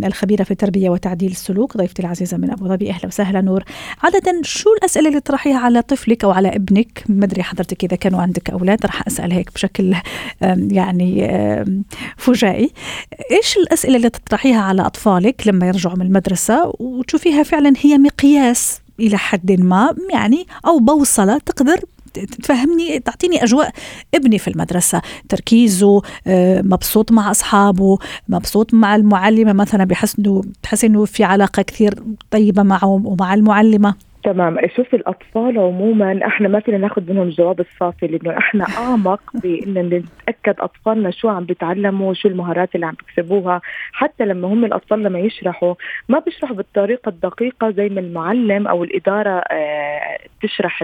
الخبيرة 0.06 0.44
في 0.44 0.52
التربية 0.52 0.90
وتعديل 0.90 1.32
السلوك 1.32 1.78
ضيفتي 1.78 2.02
العزيزة 2.02 2.38
من 2.38 2.52
أبو 2.52 2.68
ظبي. 2.68 2.90
أهلا 2.90 3.06
وسهلا 3.06 3.42
نور. 3.42 3.64
عادة 4.04 4.42
شو 4.42 4.74
الأسئلة 4.74 5.08
اللي 5.10 5.20
تطرحيها 5.20 5.60
على 5.60 5.82
طفلك 5.82 6.24
أو 6.24 6.32
على 6.32 6.56
ابنك؟ 6.56 7.04
ما 7.10 7.26
أدري 7.26 7.44
حضرتك 7.44 7.84
إذا 7.84 7.96
كانوا 7.96 8.22
عندك 8.22 8.50
أولاد 8.50 8.86
رح 8.86 9.08
أسأل 9.08 9.32
هيك 9.32 9.54
بشكل 9.54 9.96
يعني 10.42 11.28
فجائي. 12.18 12.72
إيش 13.32 13.58
الأسئلة 13.58 13.96
اللي 13.96 14.10
تطرحيها 14.10 14.62
على 14.62 14.86
أطفالك 14.86 15.48
لما 15.48 15.68
يرجعوا 15.68 15.96
من 15.96 16.06
المدرسة؟ 16.06 16.74
وتشوفيها 16.80 17.44
فعلا 17.44 17.74
هي 17.82 17.98
مقياس 17.98 18.82
إلى 19.00 19.18
حد 19.18 19.52
ما 19.52 19.96
يعني 20.14 20.48
أو 20.66 20.80
بوصلة 20.80 21.38
تقدر 21.38 21.80
تفهمني 22.20 23.00
تعطيني 23.00 23.44
أجواء 23.44 23.72
ابني 24.14 24.40
في 24.40 24.48
المدرسة. 24.48 25.02
تركيزه 25.30 26.02
آه، 26.28 26.62
مبسوط 26.62 27.12
مع 27.12 27.32
أصحابه 27.32 27.98
مبسوط 28.30 28.74
مع 28.74 28.96
المعلمة 28.96 29.54
مثلا 29.54 29.84
بحس 29.84 30.20
انه 30.20 30.42
بحس 30.64 30.86
إنه 30.86 31.06
في 31.06 31.24
علاقة 31.24 31.62
كثير 31.62 32.04
طيبة 32.32 32.64
معه 32.64 32.86
ومع 32.86 33.34
المعلمة. 33.34 33.96
تمام. 34.26 34.58
شوفي 34.76 34.96
الأطفال 34.96 35.60
عموما 35.60 36.28
إحنا 36.28 36.48
ما 36.48 36.60
فينا 36.60 36.78
ناخذ 36.78 37.12
منهم 37.12 37.28
الجواب 37.28 37.60
الصافي 37.60 38.08
لأنه 38.08 38.38
إحنا 38.38 38.66
أعمق 38.78 39.22
بان 39.34 39.74
نتأكد 39.74 40.60
أطفالنا 40.60 41.12
شو 41.12 41.30
عم 41.30 41.44
بيتعلموا 41.44 42.14
شو 42.14 42.28
المهارات 42.28 42.76
اللي 42.76 42.86
عم 42.86 42.94
بيكسبوها. 42.94 43.62
حتى 43.92 44.26
لما 44.26 44.48
هم 44.48 44.66
الأطفال 44.66 45.04
لما 45.04 45.20
يشرحوا 45.20 45.76
ما 46.10 46.20
بيشرحوا 46.20 46.56
بالطريقة 46.56 47.10
الدقيقة 47.10 47.72
زي 47.72 47.90
ما 47.90 48.00
المعلم 48.00 48.68
أو 48.68 48.84
الإدارة 48.84 49.44
آه 49.52 50.18
تشرح 50.42 50.82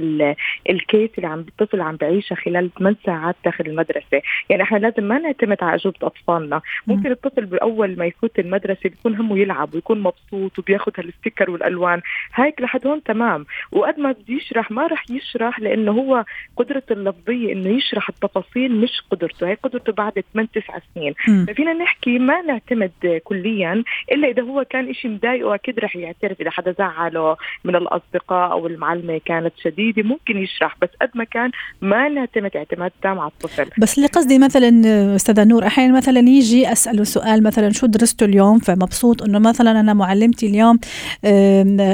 الكيس 0.69 1.09
اللي 1.17 1.27
عم 1.27 1.39
الطفل 1.39 1.81
عم 1.81 1.95
بعيشها 1.95 2.35
خلال 2.35 2.69
8 2.79 2.97
ساعات 3.05 3.35
داخل 3.45 3.65
المدرسة. 3.67 4.21
يعني 4.49 4.63
إحنا 4.63 4.77
لازم 4.77 5.03
ما 5.03 5.19
نعتمد 5.19 5.57
على 5.61 5.75
أجوبة 5.75 5.97
أطفالنا. 6.03 6.61
ممكن 6.87 7.11
الطفل 7.11 7.45
بأول 7.45 7.97
ما 7.97 8.05
يفوت 8.05 8.39
المدرسة 8.39 8.89
بيكون 8.89 9.15
همه 9.15 9.37
يلعب 9.39 9.73
ويكون 9.73 9.99
مبسوط 9.99 10.59
وبياخذ 10.59 10.91
هالستيكر 10.97 11.51
والألوان. 11.51 12.01
هيك 12.33 12.61
لحد 12.61 12.87
هون 12.87 13.03
تمام. 13.03 13.30
تمام 13.31 13.45
وقد 13.71 13.99
ما 13.99 14.11
بده 14.11 14.35
يشرح 14.35 14.71
ما 14.71 14.87
رح 14.87 15.05
يشرح 15.09 15.59
لأنه 15.59 15.91
هو 15.91 16.25
قدرته 16.57 16.93
اللفظية 16.93 17.53
إنه 17.53 17.69
يشرح 17.69 18.09
التفاصيل 18.09 18.75
مش 18.75 19.01
قدرته. 19.11 19.47
هي 19.47 19.57
قدرته 19.63 19.93
بعد 19.93 20.23
8 20.33 20.49
9 20.53 20.81
سنين. 20.95 21.13
ففينا 21.47 21.73
نحكي 21.73 22.19
ما 22.19 22.41
نعتمد 22.41 23.21
كليا 23.23 23.83
إلا 24.11 24.27
إذا 24.27 24.41
هو 24.41 24.65
كان 24.69 24.93
شيء 24.93 25.11
مضايقه 25.11 25.55
أكيد 25.55 25.79
رح 25.79 25.95
يعترف. 25.95 26.41
إذا 26.41 26.49
حدا 26.49 26.75
زعله 26.79 27.37
من 27.63 27.75
الأصدقاء 27.75 28.51
أو 28.51 28.67
المعلمة 28.67 29.21
كانت 29.25 29.53
شديدة 29.63 30.03
ممكن 30.03 30.37
يشرح. 30.37 30.75
بس 30.81 30.89
قد 31.01 31.09
ما 31.15 31.23
كان 31.23 31.51
ما 31.81 32.09
نعتمد 32.09 32.51
اعتماد 32.55 32.91
تام 33.01 33.19
على 33.19 33.31
الطفل. 33.31 33.69
بس 33.77 33.97
اللي 33.97 34.07
قصدي 34.07 34.39
مثلا 34.39 34.69
أستاذة 35.15 35.43
نور 35.43 35.67
أحيانا 35.67 35.97
مثلا 35.97 36.19
يجي 36.19 36.71
أسأله 36.71 37.03
سؤال 37.03 37.43
مثلا 37.43 37.69
شو 37.69 37.85
درسته 37.85 38.25
اليوم؟ 38.25 38.59
فمبسوط 38.59 39.23
إنه 39.23 39.39
مثلا 39.39 39.79
أنا 39.79 39.93
معلمتي 39.93 40.45
اليوم 40.47 40.79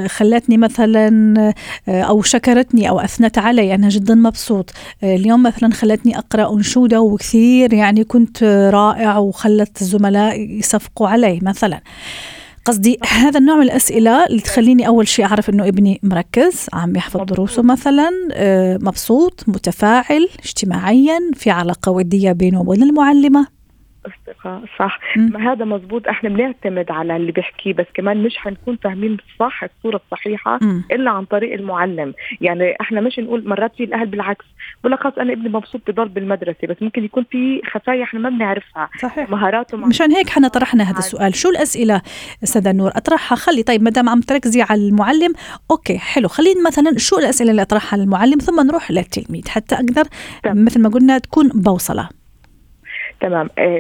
خلتني 0.08 0.58
مثلا 0.58 1.27
آه، 1.38 1.54
أو 1.88 2.22
شكرتني 2.22 2.90
أو 2.90 3.00
أثنت 3.00 3.38
علي 3.38 3.76
أنا 3.76 3.90
جدا 3.90 4.16
مبسوط. 4.16 4.72
آه، 5.04 5.16
اليوم 5.16 5.44
مثلا 5.44 5.74
خلتني 5.74 6.18
أقرأ 6.18 6.54
أنشودة 6.54 7.02
وكثير 7.02 7.74
يعني 7.74 8.04
كنت 8.04 8.44
رائع 8.74 9.18
وخلت 9.18 9.82
الزملاء 9.82 10.40
يصفقوا 10.40 11.08
علي 11.08 11.40
مثلا. 11.44 11.82
قصدي 12.66 13.00
هذا 13.08 13.40
النوع 13.40 13.56
من 13.56 13.64
الأسئلة 13.64 14.26
اللي 14.26 14.42
تخليني 14.42 14.88
أول 14.88 15.08
شيء 15.08 15.26
أعرف 15.26 15.50
إنه 15.50 15.68
ابني 15.68 16.00
مركز 16.04 16.66
عم 16.74 16.96
يحفظ 16.96 17.22
دروسه 17.22 17.62
مثلا 17.62 18.10
آه، 18.32 18.78
مبسوط 18.82 19.44
متفاعل 19.48 20.30
اجتماعيا 20.44 21.20
في 21.34 21.50
علاقة 21.50 21.92
ودية 21.92 22.32
بينه 22.32 22.62
وبين 22.62 22.84
المعلمة. 22.84 23.57
اصدقاء 24.08 24.64
صح؟ 24.80 25.00
ما 25.18 25.52
هذا 25.52 25.66
مزبوط 25.66 26.08
إحنا 26.08 26.30
بنعتمد 26.30 26.92
على 26.92 27.16
اللي 27.16 27.32
بيحكيه 27.32 27.74
بس 27.74 27.86
كمان 27.94 28.24
مش 28.24 28.38
حنكون 28.38 28.78
فاهمين 28.84 29.18
صح 29.40 29.64
الصورة 29.64 30.02
الصحيحة 30.06 30.60
م. 30.62 30.84
إلا 30.92 31.12
عن 31.12 31.26
طريق 31.26 31.54
المعلم. 31.54 32.14
يعني 32.42 32.76
إحنا 32.82 33.02
مش 33.02 33.20
نقول 33.20 33.48
مرات 33.48 33.76
في 33.76 33.84
الأهل 33.84 34.06
بالعكس 34.06 34.46
بقول 34.84 34.92
لك 34.92 35.20
أنا 35.20 35.34
ابني 35.34 35.50
مبسوط 35.50 35.82
بضل 35.88 36.10
بالمدرسة 36.10 36.68
بس 36.70 36.76
ممكن 36.82 37.04
يكون 37.04 37.26
في 37.32 37.62
خفايا 37.72 38.04
إحنا 38.04 38.20
ما 38.20 38.30
بنعرفها 38.30 38.90
صحيح. 39.02 39.30
مهاراته 39.30 39.78
مشان 39.78 40.12
هيك 40.12 40.28
إحنا 40.28 40.48
طرحنا 40.48 40.84
هذا 40.84 41.00
السؤال. 41.00 41.36
شو 41.36 41.50
الأسئلة 41.50 42.02
أستاذة 42.44 42.72
نور؟ 42.72 42.92
أطرحها. 42.96 43.36
خلي 43.36 43.64
طيب 43.64 43.84
ما 43.84 43.90
دام 43.90 44.10
عم 44.10 44.22
تركزي 44.22 44.62
على 44.62 44.88
المعلم 44.88 45.34
أوكي 45.72 45.98
حلو. 45.98 46.28
خلينا 46.28 46.68
مثلا 46.68 46.98
شو 46.98 47.18
الأسئلة 47.18 47.52
اللي 47.52 47.62
أطرحها 47.62 48.00
للمعلم 48.00 48.38
ثم 48.38 48.68
نروح 48.68 48.92
للتلميذ 48.92 49.50
حتى 49.50 49.76
أقدر 49.76 50.04
مثل 50.46 50.82
ما 50.82 50.90
قلنا 50.90 51.18
تكون 51.18 51.48
بوصلة. 51.48 52.10
تمام. 53.20 53.50
آه، 53.58 53.78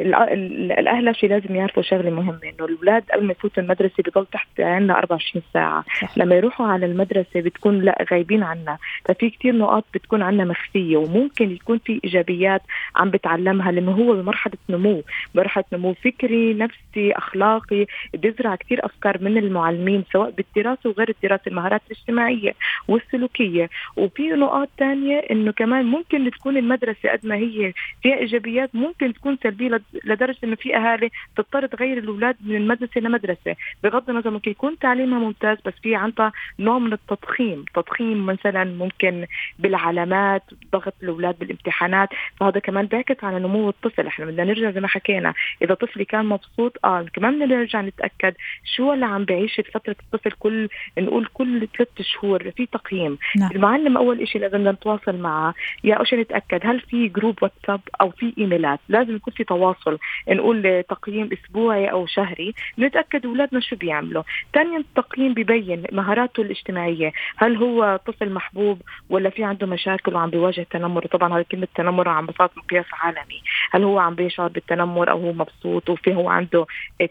الأهل 0.79 1.15
شيء 1.15 1.29
لازم 1.29 1.55
يعرفوا 1.55 1.83
شغلة 1.83 2.09
مهمة 2.09 2.39
إنه 2.43 2.65
الأولاد 2.65 3.03
قبل 3.13 3.25
ما 3.25 3.31
يفوتوا 3.31 3.63
المدرسة 3.63 4.03
بضل 4.05 4.25
تحت 4.25 4.59
عنا 4.59 4.97
24 4.97 5.43
ساعة. 5.53 5.85
صح. 6.01 6.17
لما 6.17 6.35
يروحوا 6.35 6.67
على 6.67 6.85
المدرسة 6.85 7.41
بتكون 7.41 7.81
لا 7.81 8.05
غايبين 8.11 8.43
عنا. 8.43 8.77
ففي 9.05 9.29
كثير 9.29 9.55
نقاط 9.55 9.85
بتكون 9.93 10.21
عنا 10.21 10.45
مخفية 10.45 10.97
وممكن 10.97 11.51
يكون 11.51 11.77
في 11.85 12.01
إيجابيات 12.03 12.61
عم 12.95 13.09
بتعلمها 13.09 13.71
لأنه 13.71 13.91
هو 13.91 14.13
بمرحلة 14.13 14.53
نمو. 14.69 15.03
مرحلة 15.35 15.65
نمو 15.73 15.93
فكري 15.93 16.53
نفسي 16.53 17.11
أخلاقي 17.11 17.85
بيزرع 18.13 18.55
كثير 18.55 18.85
أفكار 18.85 19.17
من 19.21 19.37
المعلمين 19.37 20.03
سواء 20.13 20.29
بالدراسة 20.29 20.89
وغير 20.89 21.09
الدراسة 21.09 21.43
المهارات 21.47 21.81
الاجتماعية 21.91 22.53
والسلوكية. 22.87 23.69
وفي 23.97 24.23
نقاط 24.23 24.69
ثانية 24.79 25.17
إنه 25.17 25.51
كمان 25.51 25.85
ممكن 25.85 26.31
تكون 26.31 26.57
المدرسة 26.57 27.09
قد 27.09 27.25
ما 27.25 27.35
هي 27.35 27.73
فيها 28.01 28.17
إيجابيات 28.17 28.69
ممكن 28.73 29.13
تكون 29.13 29.26
تكون 29.27 29.37
سلبية 29.43 29.81
لدرجة 30.03 30.37
إنه 30.43 30.55
في 30.55 30.75
أهالي 30.75 31.09
تضطر 31.37 31.65
تغير 31.65 31.97
الأولاد 31.97 32.35
من 32.45 32.55
المدرسة 32.55 33.01
لمدرسة. 33.01 33.55
بغض 33.83 34.09
النظر 34.09 34.29
ممكن 34.29 34.51
يكون 34.51 34.79
تعليمها 34.79 35.19
ممتاز 35.19 35.57
بس 35.65 35.73
في 35.83 35.95
عندها 35.95 36.31
نوع 36.59 36.79
من 36.79 36.93
التضخيم. 36.93 37.65
تضخيم 37.75 38.25
مثلا 38.25 38.63
ممكن 38.63 39.25
بالعلامات 39.59 40.43
ضغط 40.71 40.93
الأولاد 41.03 41.39
بالامتحانات. 41.39 42.09
فهذا 42.39 42.59
كمان 42.59 42.85
بيعكس 42.85 43.23
على 43.23 43.39
نمو 43.39 43.69
الطفل. 43.69 44.07
إحنا 44.07 44.25
بدنا 44.25 44.43
نرجع 44.43 44.71
زي 44.71 44.79
ما 44.79 44.87
حكينا 44.87 45.33
إذا 45.61 45.73
طفلي 45.73 46.05
كان 46.05 46.25
مبسوط 46.25 46.77
آه 46.85 47.05
كمان 47.13 47.35
بدنا 47.35 47.55
نرجع 47.55 47.81
نتأكد 47.81 48.33
شو 48.75 48.93
اللي 48.93 49.05
عم 49.05 49.25
بعيش 49.25 49.61
فترة 49.73 49.95
الطفل 50.03 50.31
كل 50.31 50.69
نقول 50.97 51.25
كل 51.33 51.67
ثلاث 51.77 52.01
شهور 52.01 52.51
في 52.51 52.65
تقييم. 52.65 53.17
نعم. 53.37 53.51
المعلم 53.51 53.97
أول 53.97 54.27
شيء 54.27 54.41
لازم 54.41 54.67
نتواصل 54.69 55.15
معه. 55.15 55.53
يا 55.83 55.95
اول 55.95 56.07
شيء 56.07 56.19
نتأكد 56.19 56.59
هل 56.63 56.79
في 56.79 57.07
جروب 57.07 57.43
واتساب 57.43 57.81
أو 58.01 58.09
في 58.09 58.33
إيميلات. 58.37 58.79
لازم 58.89 59.16
يكون 59.17 59.33
في 59.33 59.43
تواصل 59.43 59.97
نقول 60.29 60.83
تقييم 60.89 61.29
أسبوعي 61.33 61.91
أو 61.91 62.05
شهري 62.05 62.53
نتأكد 62.79 63.25
أولادنا 63.25 63.59
شو 63.59 63.75
بيعملوا. 63.75 64.23
ثانيا 64.53 64.77
التقييم 64.77 65.33
ببين 65.33 65.83
مهاراته 65.91 66.41
الاجتماعية 66.41 67.13
هل 67.37 67.57
هو 67.57 67.99
طفل 68.05 68.29
محبوب 68.29 68.81
ولا 69.09 69.29
في 69.29 69.43
عنده 69.43 69.67
مشاكل 69.67 70.15
وعم 70.15 70.29
بيواجه 70.29 70.67
تنمر؟ 70.71 71.05
طبعا 71.05 71.37
هذه 71.37 71.45
كلمة 71.51 71.67
تنمر 71.75 72.09
عم 72.09 72.25
بصات 72.25 72.51
مقياس 72.57 72.85
عالمي. 72.93 73.41
هل 73.71 73.83
هو 73.83 73.99
عم 73.99 74.15
بيشعر 74.15 74.47
بالتنمر 74.47 75.11
أو 75.11 75.19
هو 75.19 75.33
مبسوط 75.33 75.89
وفي 75.89 76.15
هو 76.15 76.29
عنده 76.29 76.65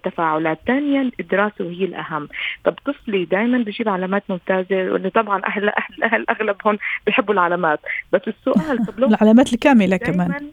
تفاعلات؟ 0.05 0.59
ثانيا 0.67 1.11
الدراسة 1.21 1.65
وهي 1.65 1.85
الأهم. 1.85 2.29
طب 2.65 2.75
طفلي 2.85 3.25
دائما 3.25 3.59
بجيب 3.59 3.89
علامات 3.89 4.23
ممتازة 4.29 4.93
وانه 4.93 5.09
طبعا 5.09 5.43
أهل 5.47 5.69
أهل 5.69 5.95
الاهل 5.99 6.25
أغلبهم 6.31 6.79
بيحبوا 7.07 7.35
العلامات. 7.35 7.81
بس 8.13 8.23
السؤال 8.29 8.87
طب 8.87 9.01
لو 9.01 9.09
العلامات 9.15 9.53
الكاملة 9.53 9.97
كمان. 9.97 10.51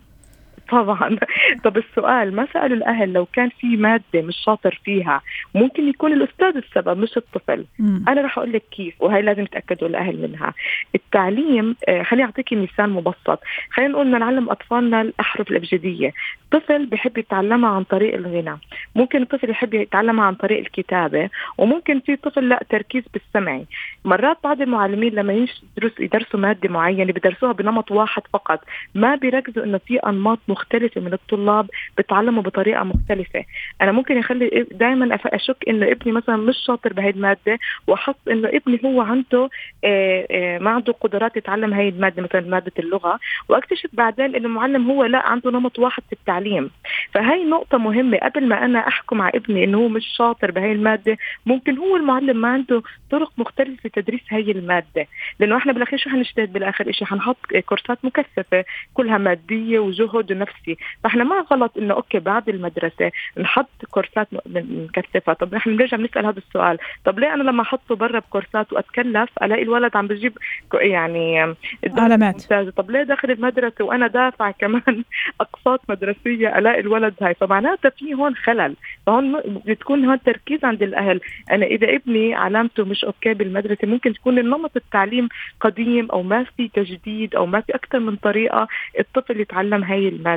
طبعا. 0.71 1.17
طب 1.63 1.77
السؤال 1.77 2.35
ما 2.35 2.47
سالوا 2.53 2.77
الأهل 2.77 3.13
لو 3.13 3.25
كان 3.25 3.49
في 3.49 3.77
مادة 3.77 4.03
مش 4.15 4.35
شاطر 4.45 4.81
فيها 4.85 5.21
ممكن 5.55 5.89
يكون 5.89 6.13
الأستاذ 6.13 6.57
السبب 6.57 6.97
مش 6.97 7.17
الطفل؟ 7.17 7.65
م. 7.79 8.09
أنا 8.09 8.21
راح 8.21 8.37
أقول 8.37 8.53
لك 8.53 8.63
كيف 8.71 9.01
وهي 9.01 9.21
لازم 9.21 9.41
يتأكدوا 9.41 9.87
الأهل 9.87 10.21
منها. 10.21 10.53
التعليم 10.95 11.75
آه 11.87 12.03
خليني 12.03 12.25
اعطيكي 12.25 12.55
مثال 12.55 12.89
مبسط. 12.89 13.39
خلينا 13.71 13.91
نقول 13.91 14.07
نعلم 14.19 14.49
أطفالنا 14.49 15.01
الأحرف 15.01 15.51
الأبجدية. 15.51 16.13
طفل 16.51 16.85
بيحب 16.85 17.17
يتعلمها 17.17 17.69
عن 17.69 17.83
طريق 17.83 18.13
الغناء 18.15 18.57
ممكن 18.95 19.21
الطفل 19.21 19.49
يحب 19.49 19.73
يتعلمها 19.73 20.25
عن 20.25 20.35
طريق 20.35 20.59
الكتابة 20.59 21.29
وممكن 21.57 21.99
في 21.99 22.15
طفل 22.15 22.49
لا 22.49 22.63
تركيز 22.69 23.03
بالسمعي 23.13 23.65
مرات 24.05 24.37
بعض 24.43 24.61
المعلمين 24.61 25.13
لما 25.13 25.33
يدرس 25.33 25.99
يدرسوا 25.99 26.39
مادة 26.39 26.69
معينة 26.69 27.13
بدرسوها 27.13 27.51
بنمط 27.51 27.91
واحد 27.91 28.21
فقط. 28.33 28.59
ما 28.95 29.15
بيركزوا 29.15 29.63
إنه 29.63 29.77
في 29.77 29.97
أنماط 29.97 30.39
مختلفة 30.63 31.01
من 31.01 31.13
الطلاب 31.13 31.69
بتعلموا 31.97 32.43
بطريقة 32.43 32.83
مختلفة. 32.83 33.45
أنا 33.81 33.91
ممكن 33.91 34.17
أخلي 34.17 34.65
دائما 34.71 35.19
أشك 35.25 35.57
إنه 35.67 35.91
ابني 35.91 36.11
مثلا 36.13 36.35
مش 36.35 36.55
شاطر 36.67 36.93
بهي 36.93 37.09
الماده 37.09 37.59
واحط 37.87 38.19
إنه 38.31 38.47
ابني 38.47 38.79
هو 38.85 39.01
عنده 39.01 39.49
آه، 39.83 40.27
آه، 40.31 40.59
ما 40.59 40.69
عنده 40.69 40.93
قدرات 40.93 41.37
يتعلم 41.37 41.73
هي 41.73 41.89
الماده 41.89 42.21
مثلا 42.21 42.41
مادة 42.41 42.71
اللغة. 42.79 43.19
وأكتشف 43.49 43.89
بعدين 43.93 44.35
إنه 44.35 44.47
المعلم 44.47 44.91
هو 44.91 45.05
لا 45.05 45.27
عنده 45.27 45.51
نمط 45.51 45.79
واحد 45.79 46.03
في 46.09 46.13
التعليم. 46.13 46.71
فهي 47.13 47.43
نقطة 47.43 47.77
مهمة. 47.77 48.17
قبل 48.17 48.47
ما 48.47 48.65
أنا 48.65 48.87
أحكم 48.87 49.21
على 49.21 49.31
ابني 49.35 49.63
إنه 49.63 49.77
هو 49.77 49.87
مش 49.87 50.05
شاطر 50.17 50.51
بهي 50.51 50.71
الماده 50.71 51.17
ممكن 51.45 51.77
هو 51.77 51.95
المعلم 51.95 52.41
ما 52.41 52.47
عنده 52.47 52.83
طرق 53.11 53.31
مختلفة 53.37 53.81
في 53.81 53.89
تدريس 53.89 54.21
هي 54.29 54.51
المادة. 54.51 55.07
لأنه 55.39 55.57
إحنا 55.57 55.73
بالأخير 55.73 55.99
شو 55.99 56.09
حنجتهد؟ 56.09 56.53
بالآخر 56.53 56.91
شيء 56.91 57.07
حنحط 57.07 57.37
كورسات 57.65 58.05
مكثفة 58.05 58.65
كلها 58.93 59.17
مادية 59.17 59.79
وجهد 59.79 60.31
ونفسي 60.43 60.77
فإحنا 61.03 61.23
ما 61.23 61.45
غلط 61.51 61.77
إنه 61.77 61.93
أوكي 61.93 62.19
بعد 62.19 62.49
المدرسة 62.49 63.11
نحط 63.37 63.85
كورسات 63.91 64.27
مكثفه 64.45 65.33
طب 65.33 65.55
نحن 65.55 65.77
بنرجع 65.77 65.97
بنسأل 65.97 66.25
هذا 66.25 66.39
السؤال. 66.39 66.77
طب 67.05 67.19
ليه 67.19 67.33
أنا 67.33 67.43
لما 67.43 67.61
أحطه 67.61 67.95
برا 67.95 68.19
بكورسات 68.19 68.73
وأتكلف 68.73 69.29
ألاقي 69.43 69.61
الولد 69.61 69.97
عم 69.97 70.07
بجيب 70.07 70.37
يعني 70.73 71.55
علامات. 71.97 72.53
طب 72.53 72.91
ليه 72.91 73.03
داخل 73.03 73.31
المدرسة 73.31 73.85
وأنا 73.85 74.07
دافع 74.07 74.51
كمان 74.61 75.03
أقساط 75.41 75.81
مدرسية 75.89 76.57
ألاقي 76.57 76.79
الولد 76.79 77.13
هاي؟ 77.21 77.33
فمعناتها 77.33 77.89
في 77.89 78.13
هون 78.13 78.35
خلل. 78.35 78.75
فهون 79.05 79.41
بتكون 79.65 80.05
هون 80.05 80.21
تركيز 80.21 80.65
عند 80.65 80.83
الأهل. 80.83 81.21
أنا 81.51 81.65
إذا 81.65 81.95
ابني 81.95 82.35
علامته 82.35 82.85
مش 82.85 83.05
أوكي 83.05 83.33
بالمدرسة 83.33 83.87
ممكن 83.87 84.13
تكون 84.13 84.39
النمط 84.39 84.71
التعليم 84.75 85.29
قديم 85.59 86.11
أو 86.11 86.23
ما 86.23 86.43
في 86.57 86.67
تجديد 86.67 87.35
أو 87.35 87.45
ما 87.45 87.61
في 87.61 87.75
أكثر 87.75 87.99
من 87.99 88.15
طريقة 88.15 88.67
الطفل 88.99 89.39
يتعلم 89.39 89.83
هاي 89.83 90.07
الماده 90.07 90.32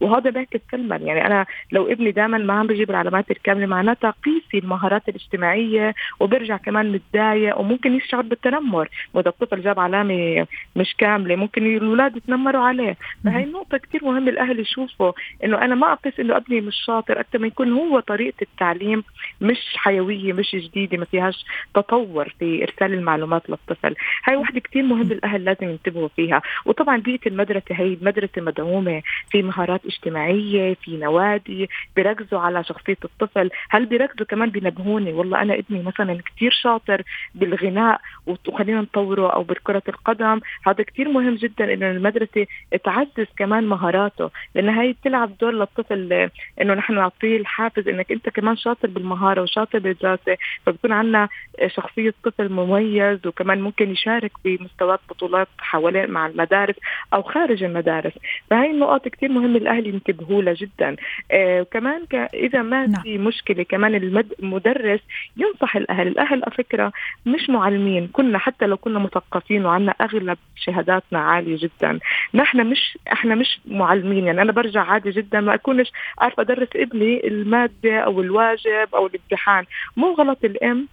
وهذا 0.00 0.30
بيعكس 0.30 0.60
سلبا 0.70 0.96
يعني 0.96 1.26
أنا 1.26 1.46
لو 1.72 1.86
ابني 1.86 2.10
دائما 2.10 2.38
ما 2.38 2.52
عم 2.52 2.66
بجيب 2.66 2.90
العلامات 2.90 3.30
الكاملة 3.30 3.66
معناتها 3.66 4.14
قيسي 4.24 4.58
المهارات 4.58 5.08
الاجتماعية 5.08 5.94
وبرجع 6.20 6.56
كمان 6.56 6.92
متضايق 6.92 7.58
وممكن 7.58 7.94
يشعر 7.94 8.22
بالتنمر. 8.22 8.88
وإذا 9.14 9.28
الطفل 9.28 9.62
جاب 9.62 9.80
علامة 9.80 10.46
مش 10.76 10.94
كاملة 10.98 11.36
ممكن 11.36 11.76
الأولاد 11.76 12.16
يتنمروا 12.16 12.62
عليه. 12.62 12.96
فهي 13.24 13.44
النقطه 13.44 13.78
كثير 13.78 14.04
مهم 14.04 14.28
الأهل 14.28 14.60
يشوفوا 14.60 15.12
إنه 15.44 15.58
أنا 15.64 15.74
ما 15.74 15.92
أقيس 15.92 16.20
إنه 16.20 16.36
أبني 16.36 16.60
مش 16.60 16.76
شاطر 16.86 17.20
أكثر 17.20 17.38
ما 17.38 17.46
يكون 17.46 17.72
هو 17.72 18.00
طريقة 18.00 18.36
التعليم 18.42 19.04
مش 19.40 19.58
حيوية 19.76 20.32
مش 20.32 20.50
جديدة 20.54 20.98
ما 20.98 21.04
فيهاش 21.04 21.44
تطور 21.74 22.34
في 22.38 22.62
إرسال 22.62 22.94
المعلومات 22.94 23.50
للطفل. 23.50 23.94
هاي 24.24 24.36
وحده 24.36 24.60
كثير 24.60 24.82
مهم 24.82 25.12
الأهل 25.12 25.44
لازم 25.44 25.68
ينتبهوا 25.68 26.08
فيها. 26.16 26.42
وطبعا 26.66 26.96
بيئة 26.96 27.20
المدرسة 27.26 27.74
هي 27.74 27.94
المدرسة 27.94 28.42
مدعومة 28.42 29.02
في 29.30 29.39
مهارات 29.42 29.80
اجتماعية 29.86 30.74
في 30.74 30.96
نوادي 30.96 31.68
بيركزوا 31.96 32.40
على 32.40 32.64
شخصية 32.64 32.96
الطفل. 33.04 33.50
هل 33.70 33.86
بيركزوا 33.86 34.26
كمان 34.26 34.50
بينبهوني 34.50 35.12
والله 35.12 35.42
أنا 35.42 35.54
ابني 35.54 35.82
مثلا 35.82 36.20
كثير 36.26 36.50
شاطر 36.50 37.02
بالغناء 37.34 38.00
وخلينا 38.26 38.80
نطوره 38.80 39.30
أو 39.30 39.42
بكره 39.42 39.82
القدم. 39.88 40.40
هذا 40.66 40.84
كثير 40.84 41.08
مهم 41.08 41.34
جدا 41.34 41.72
إنه 41.74 41.90
المدرسة 41.90 42.46
تعزز 42.84 43.26
كمان 43.36 43.64
مهاراته 43.64 44.30
لأن 44.54 44.68
هي 44.68 44.92
بتلعب 44.92 45.38
دور 45.40 45.52
للطفل 45.52 46.30
إنه 46.60 46.74
نحن 46.74 46.94
نعطيه 46.94 47.36
الحافز 47.36 47.88
إنك 47.88 48.12
أنت 48.12 48.28
كمان 48.28 48.56
شاطر 48.56 48.88
بالمهارة 48.88 49.42
وشاطر 49.42 49.78
بالدراسة. 49.78 50.36
فبكون 50.66 50.92
عندنا 50.92 51.28
شخصية 51.66 52.14
طفل 52.24 52.52
مميز 52.52 53.26
وكمان 53.26 53.60
ممكن 53.60 53.90
يشارك 53.90 54.32
بمستويات 54.44 55.00
بطولات 55.08 55.48
حوالين 55.58 56.10
مع 56.10 56.26
المدارس 56.26 56.74
أو 57.14 57.22
خارج 57.22 57.62
المدارس. 57.62 58.12
فهي 58.50 58.70
النقاط 58.70 59.08
كثير 59.08 59.29
مهم 59.30 59.56
الأهل 59.56 59.86
ينتبهوا 59.86 60.42
لها 60.42 60.54
جدا. 60.54 60.96
آه 61.30 61.60
وكمان 61.60 62.06
إذا 62.34 62.62
ما 62.62 62.86
نعم. 62.86 63.02
في 63.02 63.18
مشكلة 63.18 63.62
كمان 63.62 63.94
المدرس 64.42 65.00
ينصح 65.36 65.76
الأهل. 65.76 66.08
الأهل 66.08 66.42
على 66.42 66.54
فكرة 66.56 66.92
مش 67.26 67.50
معلمين. 67.50 68.08
كنا 68.12 68.38
حتى 68.38 68.66
لو 68.66 68.76
كنا 68.76 68.98
مثقفين 68.98 69.66
وعندنا 69.66 69.94
أغلب 70.00 70.38
شهاداتنا 70.56 71.18
عالية 71.18 71.56
جدا. 71.58 71.98
نحن 72.34 72.66
مش 72.66 72.98
إحنا 73.12 73.34
مش 73.34 73.60
معلمين. 73.66 74.26
يعني 74.26 74.42
أنا 74.42 74.52
برجع 74.52 74.82
عادي 74.82 75.10
جدا 75.10 75.40
ما 75.40 75.54
أكونش 75.54 75.92
عارفة 76.18 76.42
أدرس 76.42 76.68
ابني 76.76 77.26
المادة 77.26 77.98
أو 78.00 78.20
الواجب 78.20 78.88
أو 78.94 79.06
الامتحان. 79.06 79.64
مو 79.96 80.12
غلط 80.12 80.44
الأم 80.44 80.88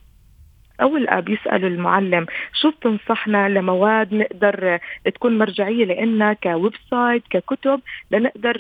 أو 0.82 0.98
الأب 0.98 1.30
يسالوا 1.30 1.70
المعلم 1.70 2.26
شو 2.62 2.70
بتنصحنا 2.70 3.50
لمواد 3.50 4.14
نقدر 4.14 4.80
تكون 5.06 5.38
مرجعية 5.38 5.86
لنا 5.86 6.34
ك 6.34 6.74
website 6.92 7.24
ككتب 7.30 7.82
لنقدر 8.12 8.58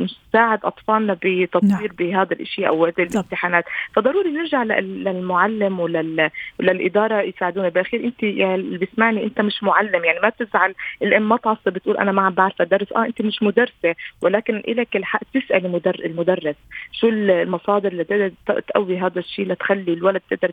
نساعد 0.00 0.58
أطفالنا 0.64 1.16
بتطوير 1.22 1.70
نعم. 1.70 1.96
بهذا 1.98 2.36
الشيء 2.40 2.68
أو 2.68 2.86
الامتحانات؟ 2.86 3.64
فضروري 3.92 4.30
نرجع 4.30 4.62
للمعلم 4.62 5.80
ولل... 5.80 6.30
وللإدارة 6.60 7.20
يساعدونا. 7.20 7.68
بالاخير 7.68 8.04
أنت 8.04 8.22
يا 8.22 8.54
اللي 8.54 8.78
بيسمعني 8.78 9.24
أنت 9.24 9.40
مش 9.40 9.62
معلم 9.62 10.04
يعني 10.04 10.20
ما 10.20 10.28
تزعل 10.30 10.74
الأم 11.02 11.28
ما 11.28 11.36
تعصب 11.36 11.72
بتقول 11.72 11.96
أنا 11.96 12.12
ما 12.12 12.22
عم 12.22 12.32
بعرف 12.32 12.60
أدرس. 12.60 12.92
آه 12.92 13.04
أنت 13.04 13.22
مش 13.22 13.42
مدرسة 13.42 13.94
ولكن 14.22 14.62
لك 14.68 14.96
الحق 14.96 15.20
تسالي 15.34 15.68
مدر... 15.68 16.00
المدرس 16.04 16.56
شو 16.92 17.08
المصادر 17.08 17.92
اللي 17.92 18.04
تقدر 18.04 18.32
تقوي 18.46 18.98
هذا 18.98 19.18
الشيء 19.18 19.46
لتخلي 19.48 19.92
الولد 19.92 20.22
تقدر 20.30 20.50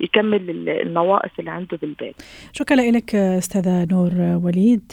يكمل 0.00 0.68
النواقص 0.68 1.30
اللي 1.38 1.50
عنده 1.50 1.78
بالبيت. 1.82 2.16
شكرا 2.52 2.76
لك 2.76 3.14
أستاذة 3.14 3.86
نور 3.90 4.12
وليد 4.44 4.92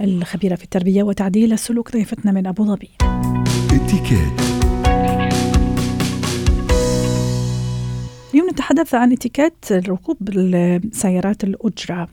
الخبيرة 0.00 0.54
في 0.54 0.64
التربية 0.64 1.02
وتعديل 1.02 1.52
السلوك 1.52 1.92
ضيفتنا 1.92 2.32
من 2.32 2.46
أبو 2.46 2.64
ظبي. 2.64 2.90
اليوم 8.34 8.50
نتحدث 8.50 8.94
عن 8.94 9.12
اتيكيت 9.12 9.72
ركوب 9.72 10.16
سيارات 10.92 11.44
الأجرة. 11.44 12.08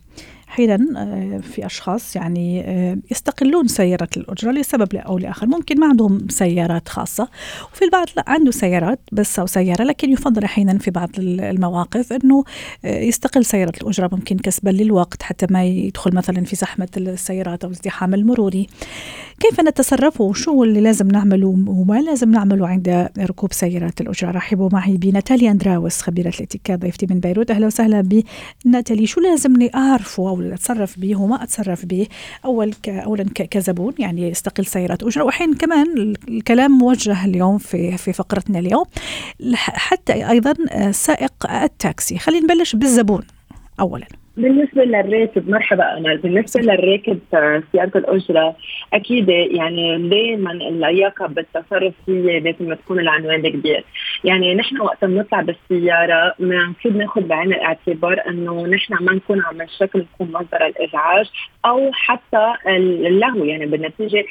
أحيانا 0.50 1.04
آه، 1.04 1.38
في 1.38 1.66
أشخاص 1.66 2.16
يعني 2.16 2.62
آه، 2.66 2.98
يستقلون 3.12 3.68
سياره 3.68 4.08
الأجرة 4.18 4.52
لسبب 4.52 4.96
أو 4.96 5.18
لآخر. 5.18 5.48
ممكن 5.48 5.80
ما 5.80 5.88
عندهم 5.88 6.28
سيارات 6.30 6.90
خاصة 6.90 7.28
وفي 7.74 7.86
البعض 7.86 8.08
لا 8.18 8.24
عنده 8.28 8.52
سيارات 8.52 9.00
بس 9.12 9.40
أو 9.40 9.46
سيارة 9.46 9.84
لكن 9.84 10.12
يفضل 10.12 10.44
أحيانا 10.44 10.78
في 10.78 10.92
بعض 10.92 11.10
المواقف 11.20 12.14
إنه 12.14 12.44
آه، 12.86 13.00
يستقل 13.00 13.46
سيارة 13.46 13.74
الأجرة 13.82 14.10
ممكن 14.12 14.38
كسبا 14.38 14.70
للوقت 14.70 15.24
حتى 15.24 15.48
ما 15.50 15.66
يدخل 15.66 16.16
مثلا 16.16 16.44
في 16.44 16.56
زحمة 16.56 16.88
السيارات 16.98 17.64
أو 17.64 17.70
الازدحام 17.70 18.14
المروري. 18.14 18.68
كيف 19.40 19.62
نتصرف 19.62 20.22
وشو 20.22 20.64
اللي 20.64 20.82
لازم 20.82 21.08
نعمله 21.08 21.48
وما 21.68 22.02
لازم 22.02 22.32
نعمله 22.32 22.68
عند 22.68 23.10
ركوب 23.20 23.54
سيارات 23.54 24.02
الأجرة؟ 24.02 24.32
رحبوا 24.32 24.70
معي 24.74 24.98
بناتاليا 24.98 25.52
أندراوس 25.52 26.02
خبيرة 26.02 26.34
الاتيكيت 26.40 26.80
ضيفتي 26.80 27.08
من 27.10 27.20
بيروت. 27.20 27.52
أهلا 27.52 27.68
وسهلا 27.68 28.24
بناتالي. 28.66 29.08
شو 29.08 29.22
لازمني 29.22 29.76
أعرفه 29.76 30.35
أو 30.36 30.54
أتصرف 30.54 31.00
به 31.00 31.22
وما 31.22 31.44
أتصرف 31.44 31.86
به. 31.86 32.08
أول 32.46 32.74
ك 32.74 32.90
اولا 32.90 33.26
كزبون 33.34 33.94
يعني 34.00 34.32
استقل 34.32 34.66
سيارات 34.66 35.04
أجرة. 35.04 35.24
واحيانا 35.24 35.58
كمان 35.58 36.14
الكلام 36.30 36.72
موجه 36.72 37.26
اليوم 37.26 37.58
في 37.58 37.98
في 37.98 38.14
فقرتنا 38.14 38.60
اليوم. 38.60 38.86
حتى 39.56 40.30
أيضا 40.30 40.54
سائق 40.92 41.52
التاكسي. 41.64 42.18
خلينا 42.18 42.54
نبلش 42.54 42.76
بالزبون 42.76 43.22
اولا. 43.80 44.08
بالنسبة 44.38 44.84
للراكب 44.84 45.50
مرحبا 45.50 45.98
امل 45.98 46.18
بالنسبة 46.18 46.62
للراكب 46.62 47.20
سيارة 47.72 47.98
الأجرة 47.98 48.56
أكيد 48.94 49.30
يعني 49.30 50.10
دائما 50.10 50.52
اللياقة 50.52 51.28
بالتصرف 51.28 51.94
هي 52.08 52.40
لازم 52.40 52.74
تكون 52.74 53.00
العنوان 53.00 53.46
الكبير. 53.46 53.86
يعني 54.26 54.56
نحن 54.56 54.82
وقت 54.82 55.06
بنطلع 55.06 55.42
بالسيارة 55.42 56.36
المفروض 56.40 56.96
ناخذ 56.96 57.22
بعين 57.22 57.54
الاعتبار 57.54 58.22
إنه 58.28 58.68
نحن 58.68 58.94
ما 58.94 59.14
نكون 59.14 59.42
عم 59.46 59.62
نشكل 59.62 60.00
نكون 60.00 60.32
مصدر 60.32 60.66
الإزعاج 60.66 61.30
أو 61.66 61.92
حتى 61.94 62.54
اللهو 62.68 63.46
يعني 63.46 63.66
بالنتيجة 63.66 64.26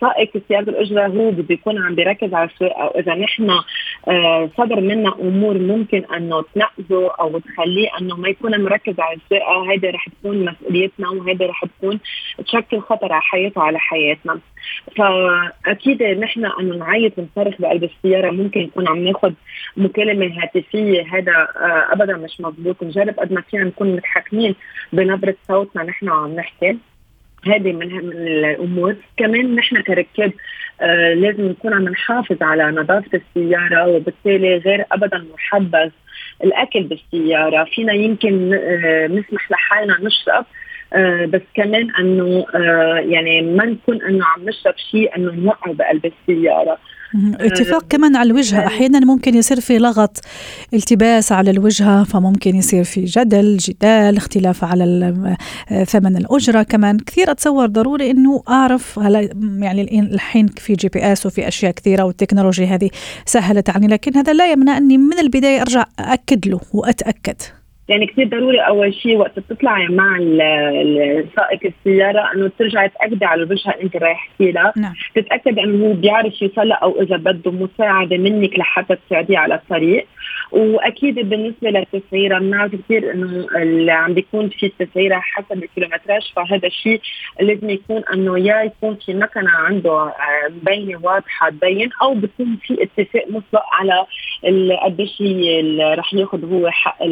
سائق 0.00 0.30
سيارة 0.48 0.70
الأجرة 0.70 1.06
هو 1.06 1.30
بده 1.30 1.54
يكون 1.54 1.78
عم 1.78 1.94
بيركز 1.94 2.34
على 2.34 2.50
السواقه 2.50 2.86
واذا 2.94 3.14
نحن 3.14 3.50
صدر 4.58 4.80
منا 4.80 5.14
أمور 5.20 5.58
ممكن 5.58 6.04
إنه 6.16 6.44
تنقذه 6.54 7.10
أو 7.20 7.38
تخليه 7.38 7.88
إنه 8.00 8.16
ما 8.16 8.28
يكون 8.28 8.64
مركز 8.64 9.00
على 9.00 9.16
السرقه 9.16 9.70
هيدي 9.70 9.90
رح 9.90 10.08
تكون 10.08 10.44
مسؤوليتنا 10.44 11.08
وهيدي 11.10 11.44
رح 11.46 11.64
تكون 11.64 12.00
تشكل 12.46 12.80
خطر 12.80 13.12
على 13.12 13.22
حياته 13.22 13.62
على 13.62 13.78
حياتنا. 13.78 14.40
فأكيد 14.96 16.02
نحن 16.02 16.44
انه 16.44 16.76
نعيط 16.76 17.12
ونصرخ 17.18 17.60
بقلب 17.60 17.84
السيارة 17.84 18.30
ممكن 18.30 18.60
يكون 18.60 18.88
عم 18.88 18.98
ناخذ 18.98 19.32
مكالمة 19.76 20.42
هاتفية. 20.42 21.02
هذا 21.02 21.32
آه، 21.32 21.92
ابدا 21.92 22.16
مش 22.16 22.40
مضبوط 22.40 22.82
نجرب 22.82 23.20
قد 23.20 23.32
ما 23.32 23.40
فينا 23.40 23.64
نكون 23.64 23.96
متحكمين 23.96 24.54
بنبرة 24.92 25.34
صوتنا 25.48 25.82
نحن 25.82 26.08
عم 26.08 26.34
نحكي. 26.36 26.78
هذه 27.46 27.72
من 27.72 27.98
الأمور. 27.98 28.96
كمان 29.16 29.54
نحن 29.54 29.82
كركاب 29.82 30.32
آه 30.80 31.14
لازم 31.14 31.48
نكون 31.48 31.74
عم 31.74 31.88
نحافظ 31.88 32.42
على 32.42 32.64
نظافة 32.70 33.20
السيارة 33.20 33.86
وبالتالي 33.88 34.56
غير 34.56 34.84
ابدا 34.92 35.24
محبذ 35.34 35.90
الأكل 36.44 36.82
بالسيارة. 36.82 37.64
فينا 37.64 37.92
يمكن 37.92 38.54
آه 38.54 39.06
نسمح 39.06 39.50
لحالنا 39.50 39.98
نشرب 40.00 40.44
بس 41.32 41.40
كمان 41.54 41.88
إنه 42.00 42.44
آه 42.54 42.98
يعني 43.08 43.42
ما 43.42 43.64
نكون 43.64 44.02
إنه 44.02 44.24
عم 44.24 44.48
نشرب 44.48 44.74
شيء 44.90 45.16
إنه 45.16 45.32
نوقعه 45.32 45.74
بقلب 45.74 46.06
السيارة. 46.06 46.78
اتفاق 47.40 47.84
كمان 47.88 48.16
على 48.16 48.30
الوجهة. 48.30 48.66
أحيانا 48.66 49.00
ممكن 49.00 49.34
يصير 49.34 49.60
في 49.60 49.78
لغط 49.78 50.20
التباس 50.74 51.32
على 51.32 51.50
الوجهة 51.50 52.04
فممكن 52.04 52.56
يصير 52.56 52.84
في 52.84 53.04
جدل 53.04 53.56
جدال 53.56 54.16
اختلاف 54.16 54.64
على 54.64 55.14
ثمن 55.86 56.16
الأجرة 56.16 56.62
كمان. 56.62 56.98
كثير 56.98 57.30
أتصور 57.30 57.66
ضروري 57.66 58.10
أنه 58.10 58.42
أعرف 58.48 58.98
هلا 58.98 59.28
يعني 59.58 60.00
الحين 60.00 60.46
في 60.46 60.72
GPS 60.72 61.26
وفي 61.26 61.48
أشياء 61.48 61.72
كثيرة 61.72 62.02
والتكنولوجيا 62.02 62.66
هذه 62.66 62.90
سهلت 63.26 63.70
عني 63.70 63.86
لكن 63.86 64.16
هذا 64.16 64.32
لا 64.32 64.52
يمنع 64.52 64.76
أني 64.76 64.98
من 64.98 65.18
البداية 65.18 65.60
أرجع 65.60 65.84
أكد 65.98 66.48
له 66.48 66.60
وأتأكد. 66.72 67.36
يعني 67.88 68.06
كثير 68.06 68.28
ضروري 68.28 68.60
أول 68.60 68.94
شيء 68.94 69.16
وقت 69.16 69.38
تطلعي 69.38 69.86
مع 69.86 70.18
سائق 71.36 71.60
السيارة 71.64 72.32
إنه 72.34 72.50
ترجعي 72.58 72.88
تأكدي 72.88 73.24
على 73.24 73.42
الوجهه 73.42 73.70
اللي 73.70 73.82
أنت 73.82 73.96
رايح 73.96 74.30
فيها 74.38 74.72
نعم. 74.76 74.94
تتاكد 75.14 75.58
إنه 75.58 75.86
هو 75.86 75.92
بيعرف 75.92 76.42
يوصلها 76.42 76.76
أو 76.76 77.02
إذا 77.02 77.16
بده 77.16 77.50
مساعدة 77.50 78.16
منك 78.16 78.58
لحتى 78.58 78.96
تساعديه 78.96 79.38
على 79.38 79.54
الطريق. 79.54 80.06
وأكيد 80.52 81.14
بالنسبة 81.14 81.70
للتسعيرة 81.70 82.38
بنعرف 82.38 82.74
كثير 82.74 83.10
إنه 83.12 83.46
اللي 83.56 83.92
عم 83.92 84.14
بيكون 84.14 84.48
في 84.48 84.66
التسعيره 84.66 85.20
حسب 85.20 85.62
الكيلومتراج. 85.62 86.32
فهذا 86.36 86.66
الشيء 86.66 87.00
لازم 87.40 87.70
يكون 87.70 88.02
إنه 88.12 88.38
يا 88.38 88.62
يكون 88.62 88.96
في 89.06 89.14
مكنة 89.14 89.50
عنده 89.50 89.90
آه، 89.90 90.48
مبينة 90.48 91.00
واضحة 91.02 91.50
تبين 91.50 91.90
أو 92.02 92.14
بيكون 92.14 92.58
في 92.62 92.82
اتفاق 92.82 93.24
مسبق 93.28 93.62
على 93.72 94.06
قديش 94.84 95.22
رح 95.98 96.14
ياخذ 96.14 96.52
هو 96.52 96.70
حق 96.70 97.02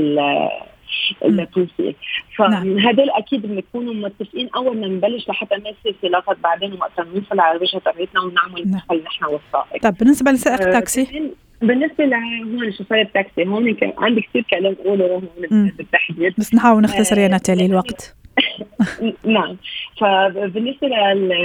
التوصيل 1.24 1.94
فهدول 2.36 3.06
نعم. 3.06 3.16
أكيد 3.16 3.46
بنكونوا 3.46 3.94
متفقين. 3.94 4.48
أول 4.56 4.80
ما 4.80 4.86
نبلش 4.86 5.28
لحتى 5.28 5.54
يصير 5.54 5.96
خلافات 6.02 6.38
بعدين 6.38 6.72
وقت 6.72 7.00
نوصل 7.00 7.40
على 7.40 7.58
وجهه 7.58 7.78
طريقتنا 7.78 8.20
ونعمل 8.20 8.70
نعم. 8.70 8.80
نحن 9.06 9.24
والسائق 9.24 9.82
طيب 9.82 9.94
بالنسبة 9.94 10.30
لسائق 10.30 10.60
آه، 10.60 10.72
تاكسي؟ 10.72 11.32
بالنسبة 11.62 12.04
لهون 12.04 12.72
شوفير 12.72 13.00
التاكسي 13.00 13.46
هون 13.46 13.76
عندي 13.98 14.20
كثير 14.20 14.44
كلام 14.50 14.76
أقوله 14.80 15.06
هون 15.06 15.28
بالتحديد. 15.78 16.34
بس 16.38 16.54
نحاول 16.54 16.82
نختصر 16.82 17.18
يا 17.18 17.28
ناتالي 17.28 17.66
الوقت. 17.66 18.21
نعم. 19.24 19.56
فبالنسبة 20.00 20.88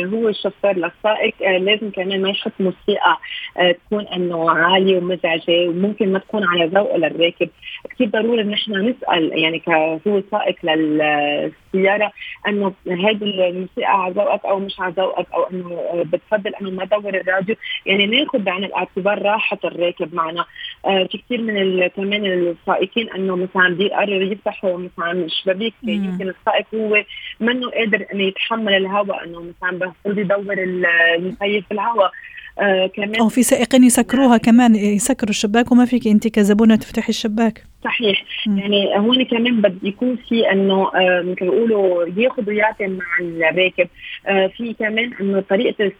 هو 0.05 0.29
الشوفير 0.29 0.77
للسائق 0.77 1.33
آه، 1.43 1.57
لازم 1.57 1.91
كمان 1.91 2.21
ما 2.21 2.29
يحط 2.29 2.51
موسيقى 2.59 3.17
آه، 3.57 3.71
تكون 3.71 4.07
إنه 4.07 4.51
عالية 4.51 4.97
ومزعجة 4.97 5.69
وممكن 5.69 6.13
ما 6.13 6.19
تكون 6.19 6.43
على 6.43 6.65
ذوق 6.65 6.95
للراكب 6.95 7.49
كثير 7.89 8.07
ضروري 8.07 8.41
إن 8.41 8.53
إحنا 8.53 8.79
نسأل 8.81 9.39
يعني 9.39 9.59
كهو 9.59 10.21
سائق 10.31 10.55
للسيارة 10.63 12.11
إنه 12.47 12.73
هذه 12.87 13.23
الموسيقى 13.23 14.03
على 14.03 14.13
ذوقك 14.13 14.45
أو 14.45 14.59
مش 14.59 14.79
على 14.79 14.93
ذوقك 14.97 15.27
أو 15.33 15.43
إنه 15.43 15.71
آه، 15.71 16.03
بتفضل 16.03 16.55
إنه 16.61 16.69
ما 16.69 16.85
دور 16.85 17.13
الراديو. 17.13 17.55
يعني 17.85 18.05
ناخذ 18.05 18.39
بعين 18.39 18.63
الاعتبار 18.63 19.21
راحة 19.21 19.59
الراكب 19.65 20.15
معنا. 20.15 20.45
في 20.83 21.17
كثير 21.25 21.41
من 21.41 21.87
كمان 21.87 22.25
السائقين 22.25 23.09
إنه 23.09 23.35
مثلا 23.35 23.69
بيقرروا 23.69 24.31
يفتحوا 24.31 24.77
مثلا 24.77 25.11
الشبابيك 25.11 25.73
يمكن 25.83 26.29
السائق 26.29 26.65
هو 26.77 27.03
منه 27.39 27.69
قادر 27.69 28.05
إنه 28.13 28.23
يتحمل 28.23 28.73
الهواء 28.73 29.23
إنه 29.25 29.39
مثلا 29.39 29.69
المفروض 29.69 30.17
يدور 30.17 30.55
المكيف 30.57 31.65
الهواء 31.71 32.11
آه 32.59 32.87
كمان 32.87 33.15
أو 33.15 33.29
في 33.29 33.43
سائقين 33.43 33.83
يسكروها 33.83 34.37
كمان 34.37 34.75
يسكروا 34.75 35.29
الشباك 35.29 35.71
وما 35.71 35.85
فيك 35.85 36.07
أنت 36.07 36.27
كزبونه 36.27 36.75
تفتحي 36.75 37.09
الشباك. 37.09 37.63
صحيح. 37.83 38.25
م. 38.47 38.57
يعني 38.57 38.97
هون 38.97 39.23
كمان 39.23 39.61
بده 39.61 39.75
يكون 39.83 40.17
في 40.29 40.51
إنه 40.51 40.87
آه 40.95 41.21
مثل 41.21 41.35
بيقولوا 41.41 42.05
ياخذ 42.17 42.47
ويعطي 42.47 42.87
مع 42.87 43.05
الراكب. 43.21 43.87
آه 44.27 44.47
في 44.47 44.73
كمان 44.73 45.13
إنه 45.21 45.43
طريقة 45.49 45.91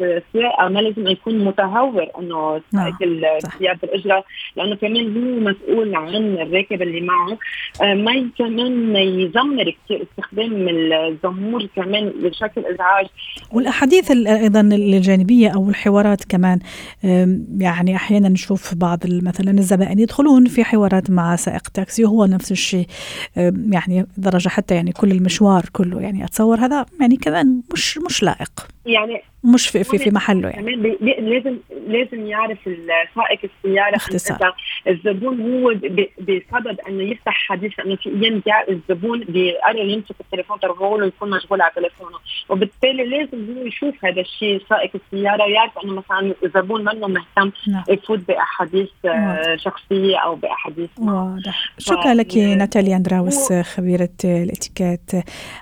السواقة 0.00 0.68
ما 0.68 0.80
لازم 0.80 1.06
يكون 1.06 1.44
متهور 1.44 2.06
إنه 2.18 2.60
سائق 2.72 3.02
نعم، 3.02 3.38
سيارة 3.58 3.78
الإجرة 3.84 4.24
لأنه 4.56 4.76
كمان 4.76 5.16
هو 5.16 5.50
مسؤول 5.50 5.94
عن 5.94 6.14
الراكب 6.14 6.82
اللي 6.82 7.00
معه. 7.00 7.38
آه 7.82 7.94
ما 7.94 8.30
كمان 8.38 8.96
يزمر 8.96 9.74
كثير 9.84 10.02
استخدام 10.02 10.68
الزمور 10.68 11.66
كمان 11.76 12.12
بشكل 12.22 12.64
إزعاج. 12.66 13.06
والأحاديث 13.52 14.10
أيضا 14.10 14.60
الجانبية 14.60 15.48
أو 15.48 15.68
الحوارات 15.68 16.24
كمان 16.24 16.58
يعني 17.58 17.96
أحيانا 17.96 18.28
نشوف 18.28 18.74
بعض 18.74 18.98
مثلا 19.22 19.50
الزبائن 19.50 19.98
يدخلون 19.98 20.44
في 20.44 20.64
حوارات 20.64 21.10
مع 21.14 21.36
سائق 21.36 21.68
تاكسي 21.68 22.04
وهو 22.04 22.26
نفس 22.26 22.52
الشيء. 22.52 22.86
يعني 23.70 24.06
درجة 24.16 24.48
حتى 24.48 24.74
يعني 24.74 24.92
كل 24.92 25.12
المشوار 25.12 25.68
كله 25.72 26.00
يعني 26.00 26.24
أتصور 26.24 26.60
هذا 26.60 26.86
يعني 27.00 27.16
كمان 27.16 27.62
مش 27.72 27.98
مش 27.98 28.22
لائق. 28.22 28.73
يعني 28.86 29.22
مش 29.44 29.68
في 29.68 29.84
في, 29.84 29.98
في 29.98 30.10
محله 30.10 30.48
يعني. 30.48 30.76
لازم 31.20 31.58
لازم 31.86 32.26
يعرف 32.26 32.58
سائق 33.14 33.40
السيارة 33.44 33.96
اختصار. 33.96 34.54
الزبون 34.88 35.40
هو 35.40 35.74
بصدد 36.20 36.80
أنه 36.88 37.02
يفتح 37.02 37.34
حديث 37.48 37.72
لأنه 37.78 37.96
في 37.96 38.08
أيام 38.08 38.42
الزبون 38.68 39.20
بيقرر 39.20 39.88
يمسك 39.88 40.14
التليفون 40.20 40.60
تبعه 40.60 41.06
يكون 41.06 41.30
مشغول 41.30 41.62
على 41.62 41.72
تليفونه. 41.76 42.18
وبالتالي 42.48 43.04
لازم 43.04 43.56
هو 43.56 43.66
يشوف 43.66 44.04
هذا 44.04 44.20
الشيء 44.20 44.62
سائق 44.68 44.90
السيارة 44.94 45.44
يعرف 45.44 45.72
أنه 45.84 45.92
مثلا 45.92 46.34
الزبون 46.44 46.84
منه 46.84 47.08
مهتم 47.08 47.52
نعم. 47.68 47.84
يفوت 47.88 48.18
بأحاديث 48.28 48.88
آه، 49.04 49.56
شخصية 49.56 50.18
أو 50.18 50.34
بأحاديث. 50.34 50.90
واضح. 50.98 51.74
شكرا 51.78 52.14
لك 52.14 52.36
ناتاليا 52.36 52.96
أندراوس 52.96 53.52
خبيرة 53.52 54.08
الاتيكيت 54.24 55.10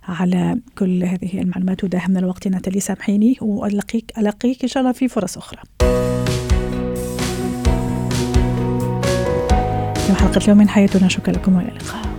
على 0.08 0.58
كل 0.78 1.02
هذه 1.02 1.40
المعلومات 1.40 1.84
وداهمنا 1.84 2.18
الوقت. 2.18 2.48
ناتالي 2.48 2.80
سامحيني 3.12 3.36
والقيك 3.40 4.12
ألقيك 4.18 4.62
إن 4.62 4.68
شاء 4.68 4.80
الله 4.80 4.92
في 4.92 5.08
فرص 5.08 5.36
أخرى. 5.38 5.62
حلقة 10.18 10.44
اليوم 10.44 10.58
من 10.58 10.68
حياتنا 10.68 11.08
شكرا 11.08 11.34
لكم 11.34 11.56
وإلى 11.56 11.68
اللقاء. 11.68 12.11